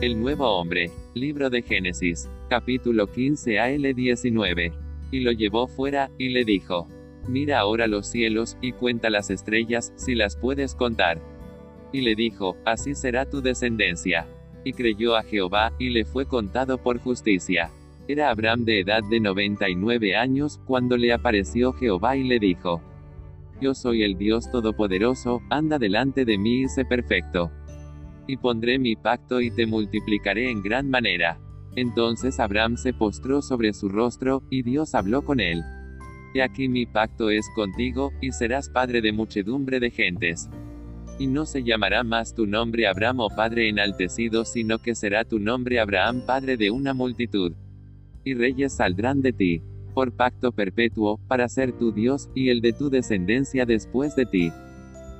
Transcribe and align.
El 0.00 0.20
nuevo 0.20 0.46
hombre. 0.46 0.92
Libro 1.14 1.50
de 1.50 1.60
Génesis. 1.60 2.30
Capítulo 2.48 3.08
15 3.08 3.58
al 3.58 3.82
19. 3.82 4.72
Y 5.10 5.20
lo 5.20 5.32
llevó 5.32 5.66
fuera, 5.66 6.08
y 6.16 6.28
le 6.28 6.44
dijo. 6.44 6.86
Mira 7.26 7.58
ahora 7.58 7.88
los 7.88 8.06
cielos, 8.06 8.56
y 8.60 8.70
cuenta 8.70 9.10
las 9.10 9.28
estrellas, 9.28 9.92
si 9.96 10.14
las 10.14 10.36
puedes 10.36 10.76
contar. 10.76 11.20
Y 11.92 12.02
le 12.02 12.14
dijo, 12.14 12.56
así 12.64 12.94
será 12.94 13.28
tu 13.28 13.42
descendencia. 13.42 14.28
Y 14.62 14.72
creyó 14.72 15.16
a 15.16 15.24
Jehová, 15.24 15.72
y 15.80 15.88
le 15.88 16.04
fue 16.04 16.26
contado 16.26 16.78
por 16.78 17.00
justicia. 17.00 17.72
Era 18.06 18.30
Abraham 18.30 18.64
de 18.64 18.78
edad 18.78 19.02
de 19.02 19.18
99 19.18 20.14
años, 20.14 20.60
cuando 20.64 20.96
le 20.96 21.12
apareció 21.12 21.72
Jehová 21.72 22.16
y 22.16 22.22
le 22.22 22.38
dijo. 22.38 22.80
Yo 23.60 23.74
soy 23.74 24.04
el 24.04 24.16
Dios 24.16 24.48
Todopoderoso, 24.52 25.42
anda 25.50 25.76
delante 25.76 26.24
de 26.24 26.38
mí 26.38 26.62
y 26.62 26.68
sé 26.68 26.84
perfecto 26.84 27.50
y 28.28 28.36
pondré 28.36 28.78
mi 28.78 28.94
pacto 28.94 29.40
y 29.40 29.50
te 29.50 29.66
multiplicaré 29.66 30.50
en 30.50 30.62
gran 30.62 30.88
manera. 30.88 31.40
Entonces 31.74 32.38
Abraham 32.38 32.76
se 32.76 32.92
postró 32.92 33.42
sobre 33.42 33.72
su 33.72 33.88
rostro, 33.88 34.42
y 34.50 34.62
Dios 34.62 34.94
habló 34.94 35.22
con 35.22 35.40
él. 35.40 35.62
He 36.34 36.42
aquí 36.42 36.68
mi 36.68 36.84
pacto 36.84 37.30
es 37.30 37.46
contigo, 37.56 38.12
y 38.20 38.32
serás 38.32 38.68
padre 38.68 39.00
de 39.00 39.12
muchedumbre 39.12 39.80
de 39.80 39.90
gentes. 39.90 40.50
Y 41.18 41.26
no 41.26 41.46
se 41.46 41.64
llamará 41.64 42.04
más 42.04 42.34
tu 42.34 42.46
nombre 42.46 42.86
Abraham 42.86 43.20
o 43.20 43.28
Padre 43.30 43.68
enaltecido, 43.68 44.44
sino 44.44 44.78
que 44.78 44.94
será 44.94 45.24
tu 45.24 45.38
nombre 45.38 45.80
Abraham 45.80 46.22
Padre 46.26 46.56
de 46.56 46.70
una 46.70 46.94
multitud. 46.94 47.54
Y 48.24 48.34
reyes 48.34 48.74
saldrán 48.74 49.22
de 49.22 49.32
ti, 49.32 49.62
por 49.94 50.12
pacto 50.12 50.52
perpetuo, 50.52 51.18
para 51.28 51.48
ser 51.48 51.72
tu 51.72 51.92
Dios, 51.92 52.28
y 52.34 52.50
el 52.50 52.60
de 52.60 52.74
tu 52.74 52.90
descendencia 52.90 53.64
después 53.64 54.14
de 54.14 54.26
ti 54.26 54.52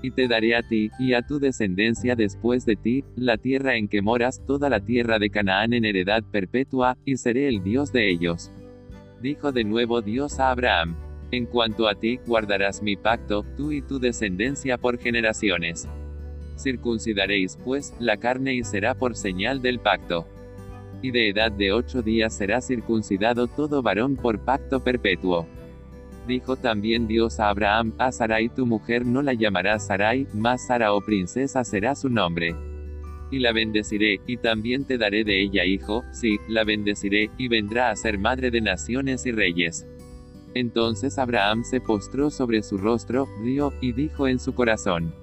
y 0.02 0.10
te 0.10 0.28
daré 0.28 0.56
a 0.56 0.62
ti, 0.62 0.90
y 0.98 1.14
a 1.14 1.22
tu 1.22 1.38
descendencia 1.38 2.14
después 2.14 2.64
de 2.64 2.76
ti, 2.76 3.04
la 3.16 3.36
tierra 3.36 3.76
en 3.76 3.88
que 3.88 4.02
moras, 4.02 4.42
toda 4.46 4.68
la 4.68 4.80
tierra 4.80 5.18
de 5.18 5.30
Canaán 5.30 5.72
en 5.72 5.84
heredad 5.84 6.22
perpetua, 6.22 6.96
y 7.04 7.16
seré 7.16 7.48
el 7.48 7.62
Dios 7.62 7.92
de 7.92 8.10
ellos. 8.10 8.52
Dijo 9.20 9.50
de 9.52 9.64
nuevo 9.64 10.00
Dios 10.00 10.38
a 10.38 10.50
Abraham, 10.50 10.96
en 11.30 11.44
cuanto 11.44 11.88
a 11.88 11.94
ti, 11.94 12.18
guardarás 12.26 12.82
mi 12.82 12.96
pacto, 12.96 13.44
tú 13.56 13.72
y 13.72 13.82
tu 13.82 13.98
descendencia 13.98 14.78
por 14.78 14.98
generaciones. 14.98 15.88
Circuncidaréis, 16.56 17.58
pues, 17.62 17.94
la 18.00 18.16
carne 18.16 18.54
y 18.54 18.64
será 18.64 18.94
por 18.94 19.14
señal 19.14 19.60
del 19.60 19.78
pacto. 19.78 20.26
Y 21.02 21.10
de 21.10 21.28
edad 21.28 21.52
de 21.52 21.72
ocho 21.72 22.02
días 22.02 22.34
será 22.34 22.60
circuncidado 22.60 23.46
todo 23.46 23.82
varón 23.82 24.16
por 24.16 24.40
pacto 24.40 24.82
perpetuo. 24.82 25.46
Dijo 26.28 26.56
también 26.56 27.06
Dios 27.06 27.40
a 27.40 27.48
Abraham, 27.48 27.94
a 27.96 28.12
Sarai 28.12 28.50
tu 28.50 28.66
mujer 28.66 29.06
no 29.06 29.22
la 29.22 29.32
llamarás 29.32 29.86
Sarai, 29.86 30.26
mas 30.34 30.66
Sara 30.66 30.92
o 30.92 31.00
princesa 31.00 31.64
será 31.64 31.94
su 31.94 32.10
nombre. 32.10 32.54
Y 33.30 33.38
la 33.38 33.52
bendeciré, 33.52 34.20
y 34.26 34.36
también 34.36 34.84
te 34.84 34.98
daré 34.98 35.24
de 35.24 35.40
ella 35.40 35.64
hijo, 35.64 36.04
sí, 36.12 36.36
la 36.46 36.64
bendeciré, 36.64 37.30
y 37.38 37.48
vendrá 37.48 37.88
a 37.88 37.96
ser 37.96 38.18
madre 38.18 38.50
de 38.50 38.60
naciones 38.60 39.24
y 39.24 39.32
reyes. 39.32 39.86
Entonces 40.52 41.18
Abraham 41.18 41.64
se 41.64 41.80
postró 41.80 42.28
sobre 42.28 42.62
su 42.62 42.76
rostro, 42.76 43.26
rió, 43.42 43.72
y 43.80 43.92
dijo 43.92 44.28
en 44.28 44.38
su 44.38 44.54
corazón, 44.54 45.14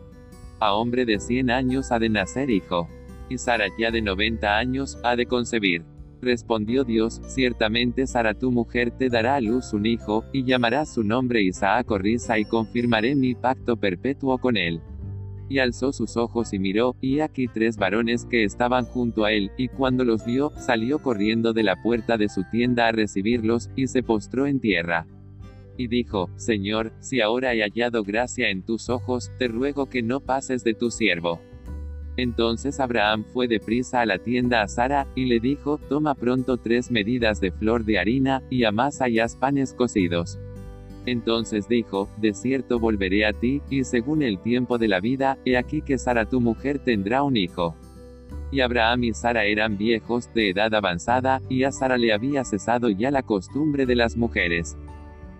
A 0.60 0.74
hombre 0.74 1.06
de 1.06 1.20
cien 1.20 1.52
años 1.52 1.92
ha 1.92 2.00
de 2.00 2.10
nacer 2.10 2.50
hijo. 2.50 2.90
Y 3.30 3.38
Sara 3.38 3.66
ya 3.78 3.92
de 3.92 4.02
noventa 4.02 4.58
años, 4.58 4.98
ha 5.04 5.16
de 5.16 5.28
concebir. 5.28 5.84
Respondió 6.26 6.84
Dios, 6.84 7.22
ciertamente 7.28 8.08
Sara 8.08 8.34
tu 8.34 8.50
mujer 8.50 8.90
te 8.90 9.10
dará 9.10 9.36
a 9.36 9.42
luz 9.42 9.74
un 9.74 9.86
hijo, 9.86 10.26
y 10.34 10.44
llamarás 10.44 10.92
su 10.92 11.04
nombre 11.04 11.44
Isaac 11.44 11.92
o 11.92 12.00
Risa 12.00 12.40
y 12.40 12.46
confirmaré 12.46 13.14
mi 13.14 13.36
pacto 13.36 13.78
perpetuo 13.78 14.40
con 14.40 14.58
él. 14.58 14.82
Y 15.50 15.60
alzó 15.60 15.94
sus 15.94 16.18
ojos 16.18 16.52
y 16.52 16.58
miró, 16.58 16.96
y 17.00 17.20
aquí 17.20 17.48
tres 17.48 17.78
varones 17.78 18.26
que 18.26 18.44
estaban 18.44 18.86
junto 18.86 19.24
a 19.24 19.34
él, 19.34 19.52
y 19.56 19.68
cuando 19.68 20.04
los 20.04 20.26
vio, 20.26 20.52
salió 20.58 20.98
corriendo 20.98 21.54
de 21.54 21.62
la 21.62 21.76
puerta 21.84 22.18
de 22.18 22.28
su 22.28 22.44
tienda 22.50 22.88
a 22.88 22.92
recibirlos, 22.92 23.70
y 23.76 23.86
se 23.86 24.02
postró 24.02 24.48
en 24.48 24.60
tierra. 24.60 25.06
Y 25.78 25.90
dijo, 25.90 26.32
Señor, 26.38 26.92
si 27.02 27.22
ahora 27.22 27.54
he 27.54 27.62
hallado 27.62 28.02
gracia 28.02 28.50
en 28.50 28.64
tus 28.64 28.90
ojos, 28.90 29.32
te 29.38 29.48
ruego 29.48 29.86
que 29.86 30.02
no 30.02 30.22
pases 30.22 30.64
de 30.64 30.74
tu 30.74 30.90
siervo. 30.90 31.40
Entonces 32.18 32.80
Abraham 32.80 33.26
fue 33.34 33.48
deprisa 33.48 34.02
a 34.02 34.06
la 34.06 34.20
tienda 34.20 34.62
a 34.62 34.68
Sara, 34.68 35.08
y 35.16 35.26
le 35.26 35.40
dijo, 35.40 35.78
toma 35.90 36.16
pronto 36.16 36.58
tres 36.58 36.90
medidas 36.90 37.42
de 37.42 37.52
flor 37.52 37.84
de 37.84 38.00
harina, 38.00 38.42
y 38.50 38.64
amasa 38.64 39.10
y 39.10 39.20
haz 39.20 39.36
panes 39.36 39.74
cocidos. 39.74 40.40
Entonces 41.06 41.68
dijo, 41.68 42.10
de 42.18 42.34
cierto 42.34 42.80
volveré 42.80 43.26
a 43.26 43.34
ti, 43.34 43.62
y 43.70 43.84
según 43.84 44.24
el 44.24 44.40
tiempo 44.40 44.78
de 44.78 44.88
la 44.88 45.00
vida, 45.00 45.38
he 45.46 45.58
aquí 45.58 45.82
que 45.82 45.98
Sara 45.98 46.26
tu 46.26 46.40
mujer 46.40 46.80
tendrá 46.80 47.22
un 47.24 47.38
hijo. 47.38 47.76
Y 48.52 48.62
Abraham 48.62 49.04
y 49.04 49.14
Sara 49.14 49.44
eran 49.46 49.78
viejos, 49.78 50.34
de 50.34 50.50
edad 50.52 50.74
avanzada, 50.74 51.42
y 51.50 51.64
a 51.64 51.72
Sara 51.72 51.98
le 51.98 52.14
había 52.14 52.46
cesado 52.46 52.90
ya 52.90 53.12
la 53.12 53.24
costumbre 53.24 53.86
de 53.86 53.96
las 53.96 54.16
mujeres. 54.16 54.78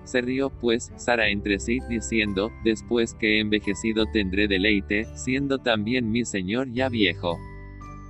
Se 0.06 0.22
rió, 0.22 0.52
pues, 0.62 0.94
Sara 0.98 1.30
entre 1.30 1.60
sí, 1.60 1.80
diciendo, 1.90 2.52
después 2.64 3.16
que 3.16 3.38
he 3.38 3.40
envejecido 3.40 4.06
tendré 4.06 4.48
deleite, 4.48 5.06
siendo 5.16 5.58
también 5.58 6.12
mi 6.12 6.26
señor 6.26 6.72
ya 6.72 6.90
viejo. 6.90 7.40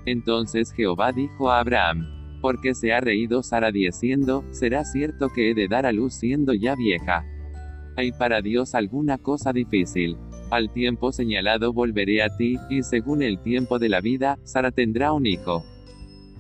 Entonces 0.06 0.74
Jehová 0.74 1.14
dijo 1.14 1.50
a 1.50 1.60
Abraham, 1.60 2.06
porque 2.42 2.76
se 2.76 2.92
ha 2.92 3.00
reído 3.00 3.44
Sara 3.44 3.72
diciendo, 3.72 4.44
será 4.52 4.84
cierto 4.84 5.30
que 5.30 5.50
he 5.50 5.54
de 5.56 5.70
dar 5.70 5.86
a 5.86 5.94
luz 5.94 6.16
siendo 6.16 6.54
ya 6.54 6.76
vieja. 6.76 7.26
¿Hay 7.96 8.12
para 8.12 8.42
Dios 8.42 8.76
alguna 8.76 9.18
cosa 9.18 9.54
difícil? 9.54 10.18
Al 10.52 10.72
tiempo 10.74 11.14
señalado 11.14 11.72
volveré 11.72 12.22
a 12.22 12.36
ti, 12.36 12.58
y 12.70 12.84
según 12.84 13.24
el 13.24 13.40
tiempo 13.40 13.80
de 13.80 13.88
la 13.88 14.02
vida, 14.02 14.38
Sara 14.44 14.72
tendrá 14.72 15.14
un 15.14 15.26
hijo. 15.26 15.64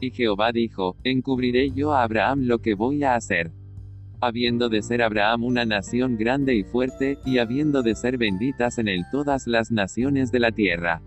Y 0.01 0.11
Jehová 0.11 0.51
dijo, 0.51 0.97
encubriré 1.05 1.71
yo 1.71 1.93
a 1.93 2.03
Abraham 2.03 2.41
lo 2.41 2.59
que 2.59 2.73
voy 2.75 3.03
a 3.03 3.15
hacer 3.15 3.53
habiendo 4.21 4.69
de 4.69 4.81
ser 4.81 5.01
Abraham 5.01 5.43
una 5.43 5.65
nación 5.65 6.17
grande 6.17 6.55
y 6.55 6.63
fuerte, 6.63 7.17
y 7.25 7.37
habiendo 7.37 7.83
de 7.83 7.95
ser 7.95 8.17
benditas 8.17 8.77
en 8.77 8.87
él 8.87 9.03
todas 9.11 9.47
las 9.47 9.71
naciones 9.71 10.31
de 10.31 10.39
la 10.39 10.51
tierra. 10.51 11.01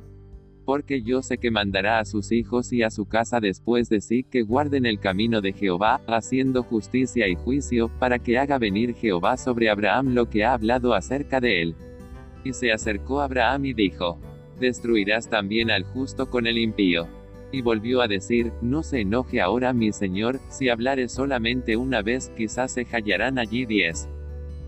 Porque 0.65 1.03
yo 1.03 1.23
sé 1.23 1.39
que 1.39 1.51
mandará 1.51 1.99
a 1.99 2.05
sus 2.05 2.31
hijos 2.31 2.73
y 2.73 2.83
a 2.83 2.91
su 2.91 3.07
casa 3.07 3.41
después 3.41 3.89
de 3.89 4.01
sí 4.01 4.23
que 4.23 4.43
guarden 4.43 4.85
el 4.85 5.01
camino 5.01 5.41
de 5.41 5.53
Jehová, 5.53 6.01
haciendo 6.07 6.63
justicia 6.63 7.27
y 7.27 7.35
juicio, 7.35 7.91
para 7.99 8.19
que 8.19 8.39
haga 8.39 8.59
venir 8.59 8.95
Jehová 8.95 9.37
sobre 9.37 9.71
Abraham 9.71 10.15
lo 10.15 10.29
que 10.29 10.45
ha 10.45 10.53
hablado 10.53 10.95
acerca 10.95 11.41
de 11.41 11.63
él. 11.63 11.75
Y 12.45 12.53
se 12.53 12.71
acercó 12.71 13.21
Abraham 13.21 13.65
y 13.65 13.73
dijo, 13.73 14.19
Destruirás 14.61 15.29
también 15.29 15.71
al 15.71 15.85
justo 15.85 16.29
con 16.29 16.47
el 16.47 16.59
impío. 16.59 17.18
Y 17.51 17.63
volvió 17.63 18.03
a 18.03 18.09
decir, 18.09 18.53
no 18.61 18.83
se 18.83 19.01
enoje 19.01 19.41
ahora 19.41 19.73
mi 19.73 19.93
señor, 19.93 20.39
si 20.51 20.69
hablare 20.69 21.09
solamente 21.09 21.77
una 21.77 22.03
vez 22.03 22.31
quizás 22.37 22.73
se 22.73 22.85
hallarán 22.85 23.39
allí 23.39 23.65
diez. 23.65 24.09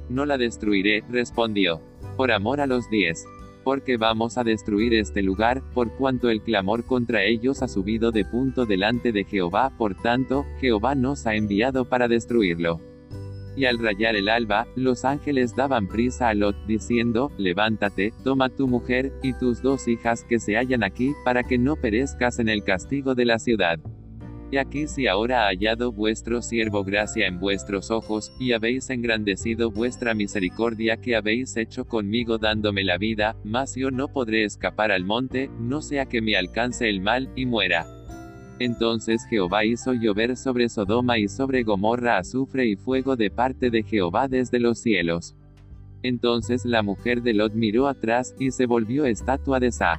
No 0.08 0.24
la 0.24 0.38
destruiré, 0.38 1.04
respondió. 1.10 1.80
Por 2.16 2.32
amor 2.32 2.60
a 2.60 2.66
los 2.66 2.88
diez. 2.90 3.24
Porque 3.62 3.98
vamos 3.98 4.38
a 4.38 4.44
destruir 4.44 4.94
este 4.94 5.22
lugar, 5.22 5.62
por 5.74 5.94
cuanto 5.96 6.30
el 6.30 6.40
clamor 6.40 6.84
contra 6.84 7.24
ellos 7.24 7.62
ha 7.62 7.68
subido 7.68 8.10
de 8.10 8.24
punto 8.24 8.64
delante 8.64 9.12
de 9.12 9.24
Jehová, 9.24 9.70
por 9.76 9.94
tanto, 9.94 10.46
Jehová 10.60 10.94
nos 10.94 11.26
ha 11.26 11.34
enviado 11.34 11.84
para 11.84 12.08
destruirlo. 12.08 12.80
Y 13.56 13.64
al 13.64 13.78
rayar 13.78 14.16
el 14.16 14.28
alba, 14.28 14.66
los 14.76 15.04
ángeles 15.04 15.54
daban 15.56 15.88
prisa 15.88 16.28
a 16.28 16.34
Lot, 16.34 16.56
diciendo, 16.66 17.32
Levántate, 17.36 18.12
toma 18.24 18.48
tu 18.48 18.68
mujer, 18.68 19.12
y 19.22 19.32
tus 19.32 19.62
dos 19.62 19.88
hijas 19.88 20.24
que 20.24 20.38
se 20.38 20.56
hallan 20.56 20.82
aquí, 20.82 21.12
para 21.24 21.42
que 21.42 21.58
no 21.58 21.76
perezcas 21.76 22.38
en 22.38 22.48
el 22.48 22.62
castigo 22.62 23.14
de 23.14 23.24
la 23.24 23.38
ciudad. 23.38 23.78
Y 24.52 24.56
aquí 24.56 24.88
si 24.88 25.06
ahora 25.06 25.44
ha 25.44 25.48
hallado 25.48 25.92
vuestro 25.92 26.42
siervo 26.42 26.82
gracia 26.82 27.28
en 27.28 27.38
vuestros 27.38 27.90
ojos, 27.90 28.32
y 28.40 28.52
habéis 28.52 28.90
engrandecido 28.90 29.70
vuestra 29.70 30.12
misericordia 30.12 30.96
que 30.96 31.14
habéis 31.14 31.56
hecho 31.56 31.84
conmigo 31.84 32.38
dándome 32.38 32.82
la 32.82 32.98
vida, 32.98 33.36
mas 33.44 33.76
yo 33.76 33.92
no 33.92 34.08
podré 34.08 34.44
escapar 34.44 34.90
al 34.90 35.04
monte, 35.04 35.50
no 35.60 35.82
sea 35.82 36.06
que 36.06 36.20
me 36.20 36.36
alcance 36.36 36.88
el 36.88 37.00
mal, 37.00 37.30
y 37.36 37.46
muera. 37.46 37.99
Entonces 38.60 39.24
Jehová 39.24 39.64
hizo 39.64 39.94
llover 39.94 40.36
sobre 40.36 40.68
Sodoma 40.68 41.16
y 41.16 41.28
sobre 41.28 41.62
Gomorra 41.62 42.18
azufre 42.18 42.66
y 42.66 42.76
fuego 42.76 43.16
de 43.16 43.30
parte 43.30 43.70
de 43.70 43.82
Jehová 43.82 44.28
desde 44.28 44.60
los 44.60 44.78
cielos. 44.78 45.34
Entonces 46.02 46.66
la 46.66 46.82
mujer 46.82 47.22
de 47.22 47.32
Lot 47.32 47.54
miró 47.54 47.88
atrás, 47.88 48.34
y 48.38 48.50
se 48.50 48.66
volvió 48.66 49.06
estatua 49.06 49.60
de 49.60 49.72
Sa. 49.72 49.98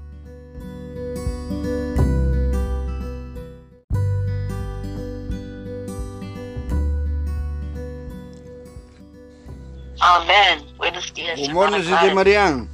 Amén. 10.00 10.60
Buenos 10.78 11.12
días. 11.16 11.50
Morning, 11.50 11.80
Sister 11.80 12.14
Marian. 12.14 12.70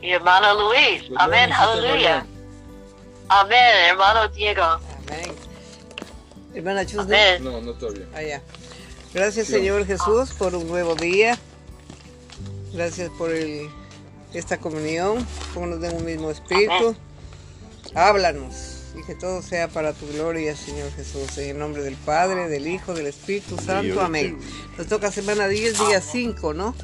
Mi 0.00 0.12
hermano 0.12 0.70
Luis. 0.70 1.10
Amén. 1.18 1.52
Aleluya. 1.52 2.24
Amén, 3.28 3.58
hermano 3.90 4.28
Diego. 4.28 4.62
Amén. 4.62 5.32
Hermana 6.54 6.86
Chusne. 6.86 7.36
Amén. 7.36 7.44
No, 7.44 7.60
no 7.60 7.72
todavía. 7.74 8.06
Allá. 8.14 8.42
Gracias 9.14 9.46
Señor 9.48 9.86
Jesús 9.86 10.32
por 10.32 10.54
un 10.54 10.66
nuevo 10.68 10.94
día. 10.94 11.38
Gracias 12.72 13.10
por 13.18 13.30
el, 13.30 13.68
esta 14.32 14.58
comunión. 14.58 15.26
Pónganos 15.54 15.82
en 15.84 15.96
un 15.96 16.04
mismo 16.04 16.30
espíritu. 16.30 16.94
Háblanos 17.94 18.82
Y 18.94 19.02
que 19.04 19.14
todo 19.14 19.40
sea 19.40 19.68
para 19.68 19.94
tu 19.94 20.06
gloria, 20.08 20.54
Señor 20.54 20.90
Jesús. 20.92 21.38
En 21.38 21.50
el 21.50 21.58
nombre 21.58 21.82
del 21.82 21.96
Padre, 21.96 22.48
del 22.48 22.66
Hijo, 22.66 22.92
del 22.94 23.06
Espíritu 23.06 23.56
Santo. 23.56 24.00
Amén. 24.00 24.38
Nos 24.76 24.86
toca 24.88 25.10
semana 25.10 25.48
10, 25.48 25.86
día 25.88 26.00
5, 26.00 26.52
¿no? 26.54 26.74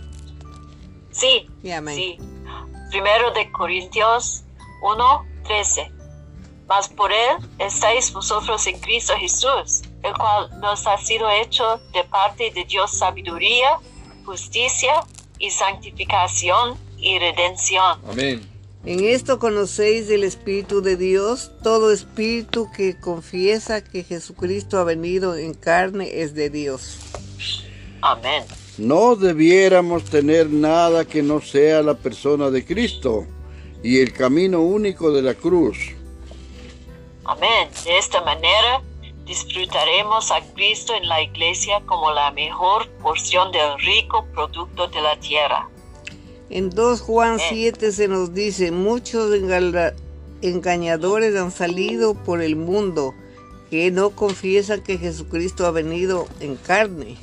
Sí, 1.10 1.48
Y 1.62 1.70
amén. 1.70 1.94
sí. 1.96 2.18
Primero 2.90 3.32
de 3.32 3.50
Corintios 3.52 4.44
1, 4.82 5.26
13. 5.46 5.90
Mas 6.66 6.88
por 6.88 7.12
él 7.12 7.36
estáis 7.58 8.12
vosotros 8.12 8.66
en 8.66 8.78
Cristo 8.80 9.14
Jesús, 9.18 9.82
el 10.02 10.14
cual 10.14 10.48
nos 10.60 10.86
ha 10.86 10.96
sido 10.98 11.28
hecho 11.30 11.80
de 11.92 12.04
parte 12.04 12.50
de 12.50 12.64
Dios 12.64 12.90
sabiduría, 12.90 13.78
justicia 14.24 15.04
y 15.38 15.50
santificación 15.50 16.78
y 16.98 17.18
redención. 17.18 18.00
Amén. 18.08 18.54
En 18.86 19.02
esto 19.02 19.38
conocéis 19.38 20.10
el 20.10 20.24
Espíritu 20.24 20.82
de 20.82 20.96
Dios. 20.96 21.50
Todo 21.62 21.90
espíritu 21.90 22.70
que 22.70 22.98
confiesa 23.00 23.82
que 23.82 24.04
Jesucristo 24.04 24.78
ha 24.78 24.84
venido 24.84 25.36
en 25.36 25.54
carne 25.54 26.20
es 26.20 26.34
de 26.34 26.50
Dios. 26.50 26.98
Amén. 28.02 28.44
No 28.76 29.16
debiéramos 29.16 30.04
tener 30.04 30.50
nada 30.50 31.06
que 31.06 31.22
no 31.22 31.40
sea 31.40 31.80
la 31.80 31.94
persona 31.94 32.50
de 32.50 32.66
Cristo 32.66 33.26
y 33.82 34.00
el 34.00 34.12
camino 34.12 34.60
único 34.60 35.12
de 35.12 35.22
la 35.22 35.32
cruz. 35.32 35.78
Amén. 37.24 37.68
De 37.84 37.98
esta 37.98 38.20
manera 38.22 38.82
disfrutaremos 39.24 40.30
a 40.30 40.40
Cristo 40.54 40.94
en 40.94 41.08
la 41.08 41.22
iglesia 41.22 41.80
como 41.86 42.10
la 42.12 42.30
mejor 42.32 42.88
porción 43.02 43.50
del 43.52 43.78
rico 43.78 44.26
producto 44.34 44.88
de 44.88 45.00
la 45.00 45.18
tierra. 45.18 45.68
En 46.50 46.68
2 46.70 47.00
Juan 47.00 47.38
7 47.38 47.90
se 47.92 48.08
nos 48.08 48.34
dice, 48.34 48.70
muchos 48.70 49.32
engañadores 50.42 51.34
han 51.36 51.50
salido 51.50 52.14
por 52.14 52.42
el 52.42 52.56
mundo 52.56 53.14
que 53.70 53.90
no 53.90 54.10
confiesan 54.10 54.82
que 54.82 54.98
Jesucristo 54.98 55.66
ha 55.66 55.70
venido 55.70 56.28
en 56.40 56.56
carne. 56.56 57.16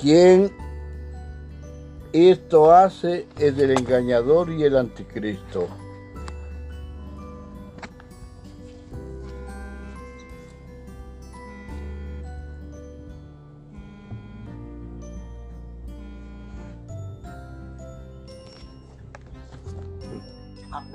Quien 0.00 0.52
esto 2.12 2.72
hace 2.72 3.26
es 3.38 3.56
el 3.58 3.70
engañador 3.70 4.50
y 4.50 4.64
el 4.64 4.76
anticristo. 4.76 5.68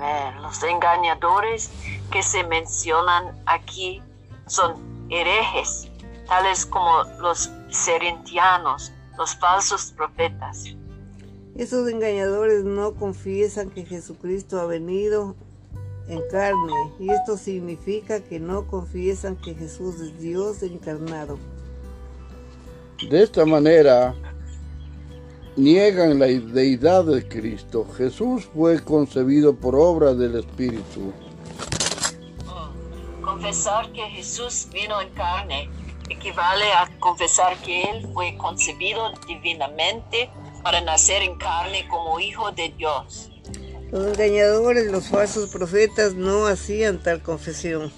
Amén. 0.04 0.42
Los 0.42 0.62
engañadores 0.62 1.70
que 2.10 2.22
se 2.22 2.44
mencionan 2.44 3.40
aquí 3.46 4.02
son 4.46 4.74
herejes, 5.10 5.88
tales 6.26 6.66
como 6.66 7.04
los 7.20 7.50
serentianos, 7.70 8.92
los 9.16 9.34
falsos 9.36 9.92
profetas. 9.96 10.64
Esos 11.56 11.88
engañadores 11.88 12.64
no 12.64 12.94
confiesan 12.94 13.70
que 13.70 13.84
Jesucristo 13.84 14.60
ha 14.60 14.66
venido 14.66 15.36
en 16.08 16.20
carne 16.30 16.72
y 16.98 17.10
esto 17.10 17.36
significa 17.38 18.20
que 18.20 18.38
no 18.38 18.66
confiesan 18.66 19.36
que 19.36 19.54
Jesús 19.54 20.00
es 20.00 20.20
Dios 20.20 20.62
encarnado. 20.62 21.38
De 23.08 23.22
esta 23.22 23.46
manera 23.46 24.14
niegan 25.56 26.18
la 26.18 26.26
deidad 26.26 27.04
de 27.04 27.26
Cristo. 27.26 27.86
Jesús 27.96 28.48
fue 28.54 28.82
concebido 28.82 29.54
por 29.54 29.74
obra 29.76 30.14
del 30.14 30.36
Espíritu. 30.36 31.12
Confesar 33.22 33.90
que 33.92 34.02
Jesús 34.10 34.68
vino 34.72 35.00
en 35.00 35.08
carne 35.10 35.68
equivale 36.08 36.64
a 36.72 36.88
confesar 36.98 37.56
que 37.58 37.82
Él 37.82 38.08
fue 38.12 38.36
concebido 38.36 39.12
divinamente 39.26 40.30
para 40.62 40.80
nacer 40.80 41.22
en 41.22 41.36
carne 41.36 41.86
como 41.88 42.20
hijo 42.20 42.50
de 42.52 42.72
Dios. 42.76 43.30
Los 43.90 44.06
engañadores, 44.18 44.90
los 44.90 45.08
falsos 45.08 45.50
profetas 45.50 46.14
no 46.14 46.46
hacían 46.46 47.02
tal 47.02 47.22
confesión. 47.22 47.92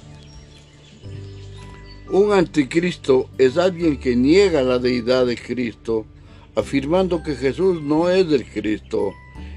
Un 2.11 2.33
anticristo 2.33 3.29
es 3.39 3.57
alguien 3.57 3.99
que 3.99 4.15
niega 4.15 4.63
la 4.63 4.79
deidad 4.79 5.27
de 5.27 5.37
Cristo, 5.37 6.07
afirmando 6.57 7.23
que 7.23 7.37
Jesús 7.37 7.83
no 7.83 8.09
es 8.11 8.29
del 8.29 8.51
Cristo, 8.51 9.15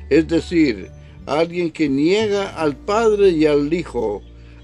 es 0.10 0.28
decir, 0.28 0.92
alguien 1.26 1.72
que 1.72 1.88
niega 1.90 2.50
al 2.50 2.76
Padre 2.76 3.30
y 3.30 3.46
al 3.46 3.74
Hijo, 3.74 4.22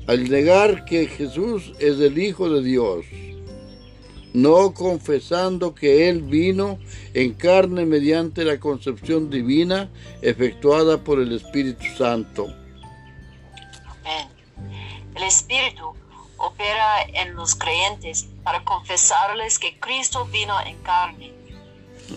al 0.08 0.30
negar 0.30 0.86
que 0.86 1.08
Jesús 1.08 1.74
es 1.80 2.00
el 2.00 2.18
Hijo 2.18 2.50
de 2.50 2.62
Dios, 2.62 3.06
no 4.34 4.74
confesando 4.74 5.74
que 5.74 6.10
Él 6.10 6.22
vino 6.22 6.78
en 7.14 7.34
carne 7.34 7.86
mediante 7.86 8.44
la 8.44 8.60
concepción 8.60 9.30
divina 9.30 9.90
efectuada 10.22 11.04
por 11.04 11.20
el 11.20 11.32
Espíritu 11.32 11.86
Santo. 11.98 12.48
El 15.16 15.24
Espíritu 15.24 15.96
opera 16.38 17.04
en 17.14 17.36
los 17.36 17.56
creyentes 17.56 18.28
para 18.44 18.64
confesarles 18.66 19.58
que 19.58 19.80
Cristo 19.80 20.26
vino 20.26 20.54
en 20.66 20.78
carne. 20.80 21.45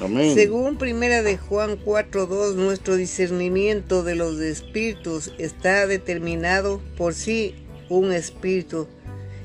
Amén. 0.00 0.34
Según 0.34 0.76
primera 0.76 1.22
de 1.22 1.38
Juan 1.38 1.78
4.2, 1.84 2.54
nuestro 2.54 2.96
discernimiento 2.96 4.02
de 4.02 4.14
los 4.14 4.38
espíritus 4.40 5.32
está 5.38 5.86
determinado 5.86 6.80
por 6.96 7.14
sí 7.14 7.54
un 7.88 8.12
espíritu 8.12 8.86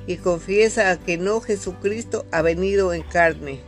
y 0.08 0.18
confiesa 0.18 0.92
a 0.92 1.00
que 1.00 1.18
no 1.18 1.42
Jesucristo 1.42 2.26
ha 2.32 2.42
venido 2.42 2.94
en 2.94 3.04
carne. 3.04 3.60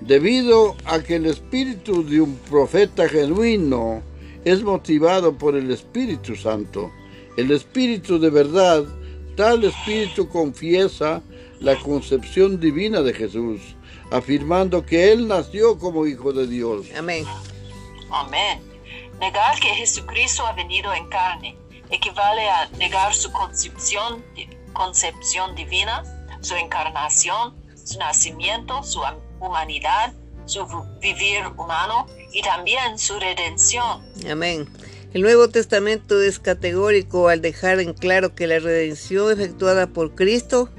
Debido 0.00 0.76
a 0.84 1.00
que 1.02 1.16
el 1.16 1.26
espíritu 1.26 2.04
de 2.04 2.20
un 2.20 2.34
profeta 2.36 3.08
genuino 3.08 4.02
es 4.44 4.62
motivado 4.62 5.36
por 5.36 5.56
el 5.56 5.70
Espíritu 5.70 6.36
Santo, 6.36 6.90
el 7.36 7.50
espíritu 7.50 8.18
de 8.18 8.30
verdad, 8.30 8.84
tal 9.36 9.64
espíritu 9.64 10.28
confiesa 10.28 11.22
la 11.60 11.76
concepción 11.76 12.58
divina 12.58 13.02
de 13.02 13.12
Jesús, 13.12 13.60
afirmando 14.10 14.84
que 14.84 15.12
Él 15.12 15.28
nació 15.28 15.78
como 15.78 16.06
Hijo 16.06 16.32
de 16.32 16.46
Dios. 16.46 16.86
Amén. 16.96 17.24
Amén. 18.10 18.60
Negar 19.20 19.58
que 19.60 19.68
Jesucristo 19.68 20.46
ha 20.46 20.52
venido 20.52 20.92
en 20.94 21.08
carne 21.08 21.56
equivale 21.90 22.48
a 22.48 22.68
negar 22.78 23.14
su 23.14 23.30
concepción, 23.32 24.24
concepción 24.72 25.54
divina, 25.54 26.02
su 26.40 26.54
encarnación, 26.54 27.54
su 27.84 27.98
nacimiento, 27.98 28.82
su 28.82 29.00
humanidad, 29.40 30.12
su 30.46 30.66
vivir 31.00 31.46
humano 31.56 32.06
y 32.32 32.42
también 32.42 32.98
su 32.98 33.18
redención. 33.18 34.02
Amén. 34.30 34.68
El 35.12 35.22
Nuevo 35.22 35.48
Testamento 35.48 36.22
es 36.22 36.38
categórico 36.38 37.28
al 37.28 37.42
dejar 37.42 37.80
en 37.80 37.94
claro 37.94 38.34
que 38.34 38.46
la 38.46 38.60
redención 38.60 39.32
efectuada 39.32 39.88
por 39.88 40.14
Cristo 40.14 40.70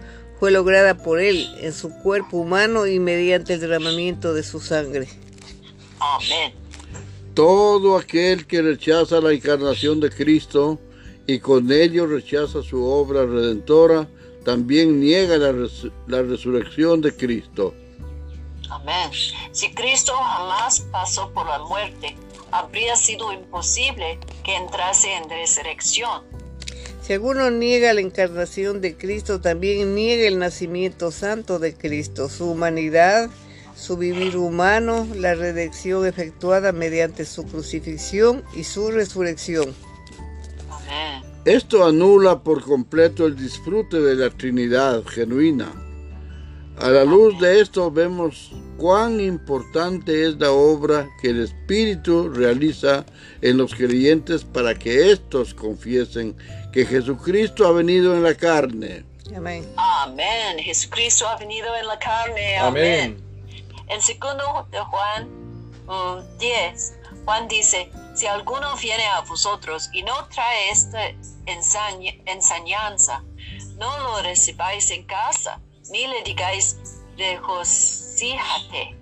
fue 0.41 0.49
lograda 0.49 0.97
por 0.97 1.21
Él 1.21 1.47
en 1.59 1.71
su 1.71 1.91
cuerpo 1.99 2.37
humano 2.37 2.87
y 2.87 2.97
mediante 2.97 3.53
el 3.53 3.59
derramamiento 3.59 4.33
de 4.33 4.41
su 4.41 4.59
sangre. 4.59 5.07
Amén. 5.99 6.55
Todo 7.35 7.95
aquel 7.95 8.47
que 8.47 8.63
rechaza 8.63 9.21
la 9.21 9.33
encarnación 9.33 9.99
de 9.99 10.09
Cristo 10.09 10.79
y 11.27 11.37
con 11.37 11.71
ello 11.71 12.07
rechaza 12.07 12.63
su 12.63 12.83
obra 12.83 13.23
redentora, 13.23 14.09
también 14.43 14.99
niega 14.99 15.37
la, 15.37 15.51
res 15.51 15.85
la 16.07 16.23
resurrección 16.23 17.01
de 17.01 17.15
Cristo. 17.15 17.75
Amén. 18.71 19.11
Si 19.51 19.71
Cristo 19.75 20.13
jamás 20.15 20.87
pasó 20.91 21.31
por 21.33 21.45
la 21.45 21.59
muerte, 21.59 22.17
habría 22.49 22.95
sido 22.95 23.31
imposible 23.31 24.17
que 24.43 24.55
entrase 24.55 25.13
en 25.13 25.29
resurrección. 25.29 26.23
Si 27.01 27.13
alguno 27.13 27.49
niega 27.49 27.93
la 27.93 28.01
encarnación 28.01 28.79
de 28.79 28.95
Cristo, 28.95 29.41
también 29.41 29.95
niega 29.95 30.27
el 30.27 30.37
nacimiento 30.37 31.11
santo 31.11 31.57
de 31.57 31.73
Cristo, 31.73 32.29
su 32.29 32.51
humanidad, 32.51 33.29
su 33.75 33.97
vivir 33.97 34.37
humano, 34.37 35.07
la 35.15 35.33
redención 35.33 36.05
efectuada 36.05 36.71
mediante 36.71 37.25
su 37.25 37.45
crucifixión 37.45 38.43
y 38.55 38.63
su 38.63 38.91
resurrección. 38.91 39.73
Esto 41.43 41.83
anula 41.83 42.43
por 42.43 42.61
completo 42.61 43.25
el 43.25 43.35
disfrute 43.35 43.99
de 43.99 44.15
la 44.15 44.29
Trinidad 44.29 45.03
genuina. 45.03 45.71
A 46.77 46.89
la 46.89 47.03
luz 47.03 47.39
de 47.39 47.61
esto 47.61 47.91
vemos 47.91 48.51
cuán 48.77 49.19
importante 49.19 50.27
es 50.27 50.39
la 50.39 50.51
obra 50.51 51.09
que 51.21 51.29
el 51.29 51.41
Espíritu 51.41 52.29
realiza 52.29 53.05
en 53.41 53.57
los 53.57 53.73
creyentes 53.75 54.43
para 54.43 54.73
que 54.75 55.11
éstos 55.11 55.53
confiesen 55.53 56.35
que 56.71 56.85
Jesucristo 56.85 57.67
ha 57.67 57.71
venido 57.71 58.15
en 58.15 58.23
la 58.23 58.33
carne. 58.35 59.03
Amén. 59.35 59.67
Amén. 59.77 60.57
Jesucristo 60.59 61.27
ha 61.27 61.37
venido 61.37 61.75
en 61.75 61.87
la 61.87 61.97
carne. 61.99 62.57
Amén. 62.57 63.17
Amén. 63.17 63.31
En 63.87 64.01
segundo 64.01 64.67
de 64.71 64.79
Juan 64.79 65.29
mm, 65.85 66.37
10, 66.39 66.93
Juan 67.25 67.47
dice, 67.47 67.89
Si 68.15 68.25
alguno 68.27 68.75
viene 68.77 69.05
a 69.05 69.21
vosotros 69.21 69.89
y 69.93 70.03
no 70.03 70.13
trae 70.33 70.69
esta 70.71 71.09
ensaña- 71.45 72.15
enseñanza, 72.25 73.23
no 73.77 73.97
lo 73.99 74.21
recibáis 74.21 74.91
en 74.91 75.03
casa, 75.03 75.59
ni 75.91 76.07
le 76.07 76.23
digáis 76.23 76.77
regocíjate. 77.17 78.95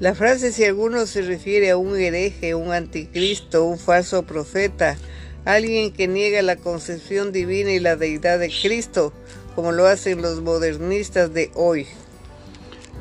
La 0.00 0.14
frase 0.14 0.52
si 0.52 0.64
alguno 0.64 1.06
se 1.06 1.22
refiere 1.22 1.70
a 1.70 1.76
un 1.76 1.98
hereje, 1.98 2.54
un 2.54 2.72
anticristo, 2.72 3.64
un 3.64 3.78
falso 3.78 4.24
profeta, 4.24 4.96
alguien 5.44 5.92
que 5.92 6.08
niega 6.08 6.42
la 6.42 6.56
concepción 6.56 7.32
divina 7.32 7.70
y 7.72 7.80
la 7.80 7.96
deidad 7.96 8.38
de 8.38 8.48
Cristo, 8.48 9.12
como 9.54 9.72
lo 9.72 9.86
hacen 9.86 10.22
los 10.22 10.40
modernistas 10.40 11.32
de 11.32 11.50
hoy. 11.54 11.86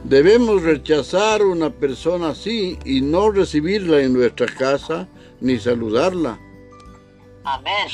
Debemos 0.03 0.63
rechazar 0.63 1.43
una 1.43 1.69
persona 1.69 2.31
así 2.31 2.77
y 2.83 3.01
no 3.01 3.31
recibirla 3.31 4.01
en 4.01 4.13
nuestra 4.13 4.47
casa 4.47 5.07
ni 5.39 5.57
saludarla. 5.57 6.39
Amén. 7.45 7.88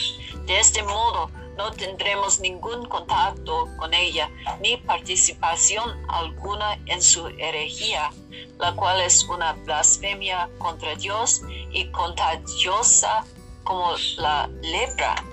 De 0.48 0.60
este 0.60 0.82
modo 0.84 1.29
no 1.56 1.72
tendremos 1.72 2.39
ningún 2.39 2.86
contacto 2.88 3.68
con 3.77 3.94
ella 3.94 4.29
ni 4.62 4.77
participación 4.77 6.00
alguna 6.08 6.79
en 6.86 7.01
su 7.01 7.27
herejía, 7.27 8.10
la 8.58 8.74
cual 8.75 9.01
es 9.01 9.24
una 9.25 9.53
blasfemia 9.53 10.50
contra 10.58 10.96
Dios 10.96 11.41
y 11.72 11.86
contagiosa 11.91 13.25
como 13.70 13.94
la 14.18 14.50
lepra. 14.64 15.24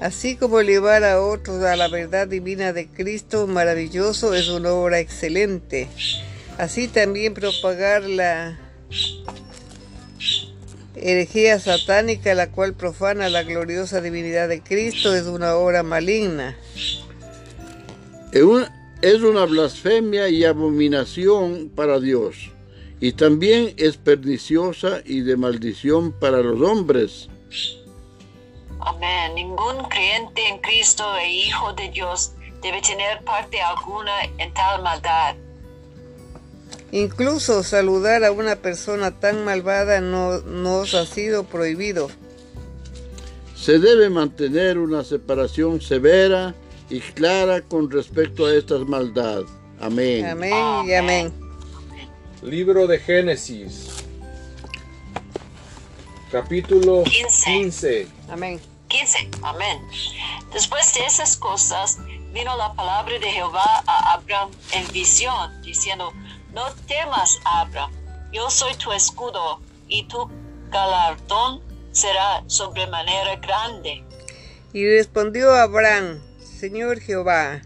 Así 0.00 0.36
como 0.36 0.62
llevar 0.62 1.02
a 1.02 1.20
otros 1.20 1.64
a 1.64 1.74
la 1.74 1.88
verdad 1.88 2.28
divina 2.28 2.72
de 2.72 2.86
Cristo 2.86 3.48
maravilloso 3.48 4.34
es 4.34 4.48
una 4.48 4.70
obra 4.72 5.00
excelente. 5.00 5.88
Así 6.58 6.86
también 6.86 7.34
propagar 7.34 8.04
la 8.04 8.56
herejía 10.94 11.58
satánica, 11.58 12.34
la 12.34 12.52
cual 12.52 12.74
profana 12.74 13.28
la 13.30 13.42
gloriosa 13.42 14.00
divinidad 14.00 14.48
de 14.48 14.62
Cristo, 14.62 15.12
es 15.12 15.26
una 15.26 15.56
obra 15.56 15.82
maligna. 15.82 16.56
Es 18.30 19.22
una 19.22 19.44
blasfemia 19.44 20.28
y 20.28 20.44
abominación 20.44 21.68
para 21.74 21.98
Dios, 21.98 22.52
y 23.00 23.12
también 23.12 23.74
es 23.76 23.96
perniciosa 23.96 25.00
y 25.04 25.22
de 25.22 25.36
maldición 25.36 26.12
para 26.12 26.42
los 26.42 26.60
hombres. 26.60 27.28
Amén. 28.80 29.34
Ningún 29.34 29.84
creyente 29.88 30.46
en 30.48 30.58
Cristo 30.58 31.04
e 31.16 31.28
hijo 31.30 31.72
de 31.72 31.90
Dios 31.90 32.32
debe 32.62 32.80
tener 32.82 33.22
parte 33.24 33.60
alguna 33.60 34.12
en 34.38 34.52
tal 34.54 34.82
maldad. 34.82 35.36
Incluso 36.92 37.62
saludar 37.62 38.24
a 38.24 38.32
una 38.32 38.56
persona 38.56 39.10
tan 39.18 39.44
malvada 39.44 40.00
no 40.00 40.40
nos 40.40 40.94
ha 40.94 41.04
sido 41.04 41.44
prohibido. 41.44 42.08
Se 43.56 43.78
debe 43.78 44.08
mantener 44.10 44.78
una 44.78 45.02
separación 45.02 45.80
severa 45.80 46.54
y 46.88 47.00
clara 47.00 47.62
con 47.62 47.90
respecto 47.90 48.46
a 48.46 48.54
esta 48.54 48.78
maldad. 48.78 49.42
Amén. 49.80 50.26
Amén 50.26 50.86
y 50.86 50.94
amén. 50.94 51.32
Libro 52.42 52.86
de 52.86 52.98
Génesis, 52.98 53.95
capítulo 56.30 57.04
15. 57.04 57.44
15. 57.44 58.08
Amén. 58.28 58.60
15. 58.88 59.30
Amén. 59.42 59.80
Después 60.52 60.92
de 60.94 61.06
esas 61.06 61.36
cosas, 61.36 61.98
vino 62.32 62.56
la 62.56 62.72
palabra 62.74 63.18
de 63.18 63.26
Jehová 63.26 63.82
a 63.86 64.14
Abraham 64.14 64.50
en 64.72 64.86
visión, 64.92 65.62
diciendo, 65.62 66.12
no 66.52 66.72
temas, 66.86 67.40
Abraham, 67.44 67.92
yo 68.32 68.48
soy 68.50 68.74
tu 68.74 68.92
escudo, 68.92 69.60
y 69.88 70.04
tu 70.08 70.28
galardón 70.70 71.62
será 71.92 72.42
sobremanera 72.46 73.36
grande. 73.36 74.02
Y 74.72 74.86
respondió 74.86 75.54
Abraham, 75.54 76.20
Señor 76.38 77.00
Jehová, 77.00 77.62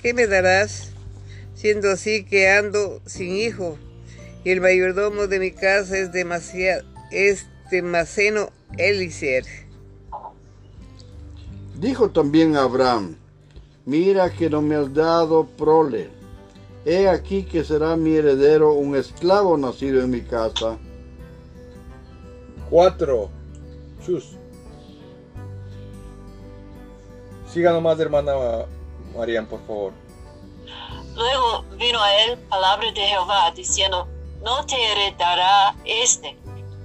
¿qué 0.00 0.12
me 0.12 0.26
darás? 0.26 0.90
Siendo 1.54 1.90
así 1.90 2.24
que 2.24 2.50
ando 2.50 3.00
sin 3.06 3.36
hijo, 3.36 3.78
y 4.44 4.50
el 4.50 4.60
mayordomo 4.60 5.28
de 5.28 5.38
mi 5.38 5.52
casa 5.52 5.96
es 5.96 6.12
demasiado, 6.12 6.84
es 7.10 7.46
Eliezer. 8.78 9.44
Dijo 11.74 12.10
también 12.10 12.56
Abraham, 12.56 13.16
mira 13.86 14.30
que 14.30 14.50
no 14.50 14.60
me 14.62 14.76
has 14.76 14.92
dado 14.92 15.46
prole. 15.46 16.10
He 16.84 17.08
aquí 17.08 17.44
que 17.44 17.64
será 17.64 17.96
mi 17.96 18.14
heredero 18.14 18.74
un 18.74 18.96
esclavo 18.96 19.56
nacido 19.56 20.02
en 20.02 20.10
mi 20.10 20.20
casa. 20.20 20.78
4. 22.70 23.30
Chus. 24.04 24.36
Siga 27.46 27.72
nomás, 27.72 28.00
hermana 28.00 28.32
Marian, 29.16 29.46
por 29.46 29.60
favor. 29.66 29.92
Luego 31.14 31.64
vino 31.76 32.02
a 32.02 32.24
él 32.24 32.38
palabra 32.48 32.90
de 32.92 33.00
Jehová, 33.00 33.50
diciendo, 33.54 34.08
no 34.42 34.64
te 34.64 34.74
heredará 34.74 35.76
este, 35.84 36.36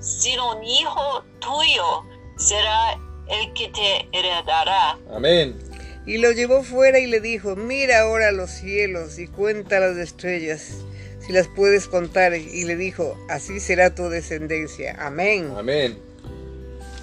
sino 0.07 0.57
un 0.57 0.63
hijo 0.63 1.23
tuyo 1.39 2.03
será 2.37 2.93
el 3.27 3.53
que 3.53 3.67
te 3.69 4.17
heredará. 4.17 4.97
Amén. 5.13 5.57
Y 6.05 6.17
lo 6.17 6.31
llevó 6.31 6.63
fuera 6.63 6.99
y 6.99 7.07
le 7.07 7.19
dijo, 7.19 7.55
mira 7.57 8.01
ahora 8.01 8.31
los 8.31 8.49
cielos 8.49 9.19
y 9.19 9.27
cuenta 9.27 9.81
las 9.81 9.97
estrellas, 9.97 10.77
si 11.19 11.33
las 11.33 11.49
puedes 11.49 11.87
contar. 11.87 12.33
Y 12.33 12.63
le 12.63 12.77
dijo, 12.77 13.17
así 13.29 13.59
será 13.59 13.93
tu 13.93 14.03
descendencia. 14.03 14.95
Amén. 14.99 15.53
Amén. 15.57 15.99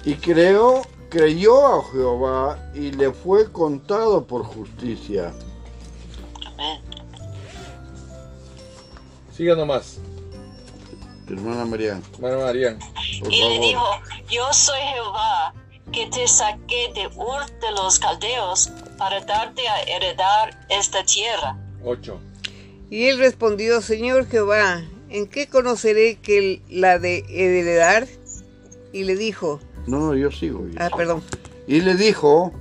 Y 0.03 0.15
creó, 0.15 0.81
creyó 1.09 1.67
a 1.67 1.83
Jehová 1.91 2.71
y 2.73 2.91
le 2.91 3.11
fue 3.11 3.51
contado 3.51 4.25
por 4.25 4.43
justicia. 4.43 5.31
Amén. 6.47 6.81
Siga 9.31 9.53
nomás, 9.53 9.99
Hermana 11.27 11.65
María, 11.65 11.99
hermana 12.13 12.37
Marian. 12.37 12.79
Por 13.19 13.31
Y 13.31 13.41
le 13.43 13.59
dijo, 13.59 13.85
yo 14.29 14.51
soy 14.53 14.79
Jehová, 14.93 15.53
que 15.91 16.07
te 16.07 16.27
saqué 16.27 16.91
de 16.93 17.07
Ur 17.15 17.45
de 17.61 17.71
los 17.71 17.99
Caldeos 17.99 18.69
para 18.97 19.21
darte 19.21 19.67
a 19.67 19.81
heredar 19.83 20.65
esta 20.69 21.03
tierra. 21.03 21.57
8. 21.83 22.19
Y 22.89 23.05
él 23.07 23.17
respondió, 23.19 23.81
Señor 23.81 24.27
Jehová, 24.27 24.83
¿en 25.09 25.27
qué 25.27 25.47
conoceré 25.47 26.15
que 26.15 26.61
la 26.69 26.99
de 26.99 27.25
heredar? 27.29 28.07
Y 28.91 29.03
le 29.03 29.15
dijo, 29.15 29.59
No, 29.87 29.99
no, 29.99 30.15
yo 30.15 30.31
sigo. 30.31 30.67
yo 30.67 30.75
ah, 30.79 30.89
perdón. 30.95 31.23
Y 31.67 31.81
le 31.81 31.95
dijo, 31.95 32.53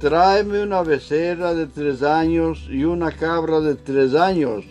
tráeme 0.00 0.62
una 0.62 0.82
becerra 0.82 1.54
de 1.54 1.66
tres 1.66 2.02
años 2.02 2.66
y 2.68 2.84
una 2.84 3.12
cabra 3.12 3.60
de 3.60 3.74
tres 3.74 4.14
años 4.14 4.64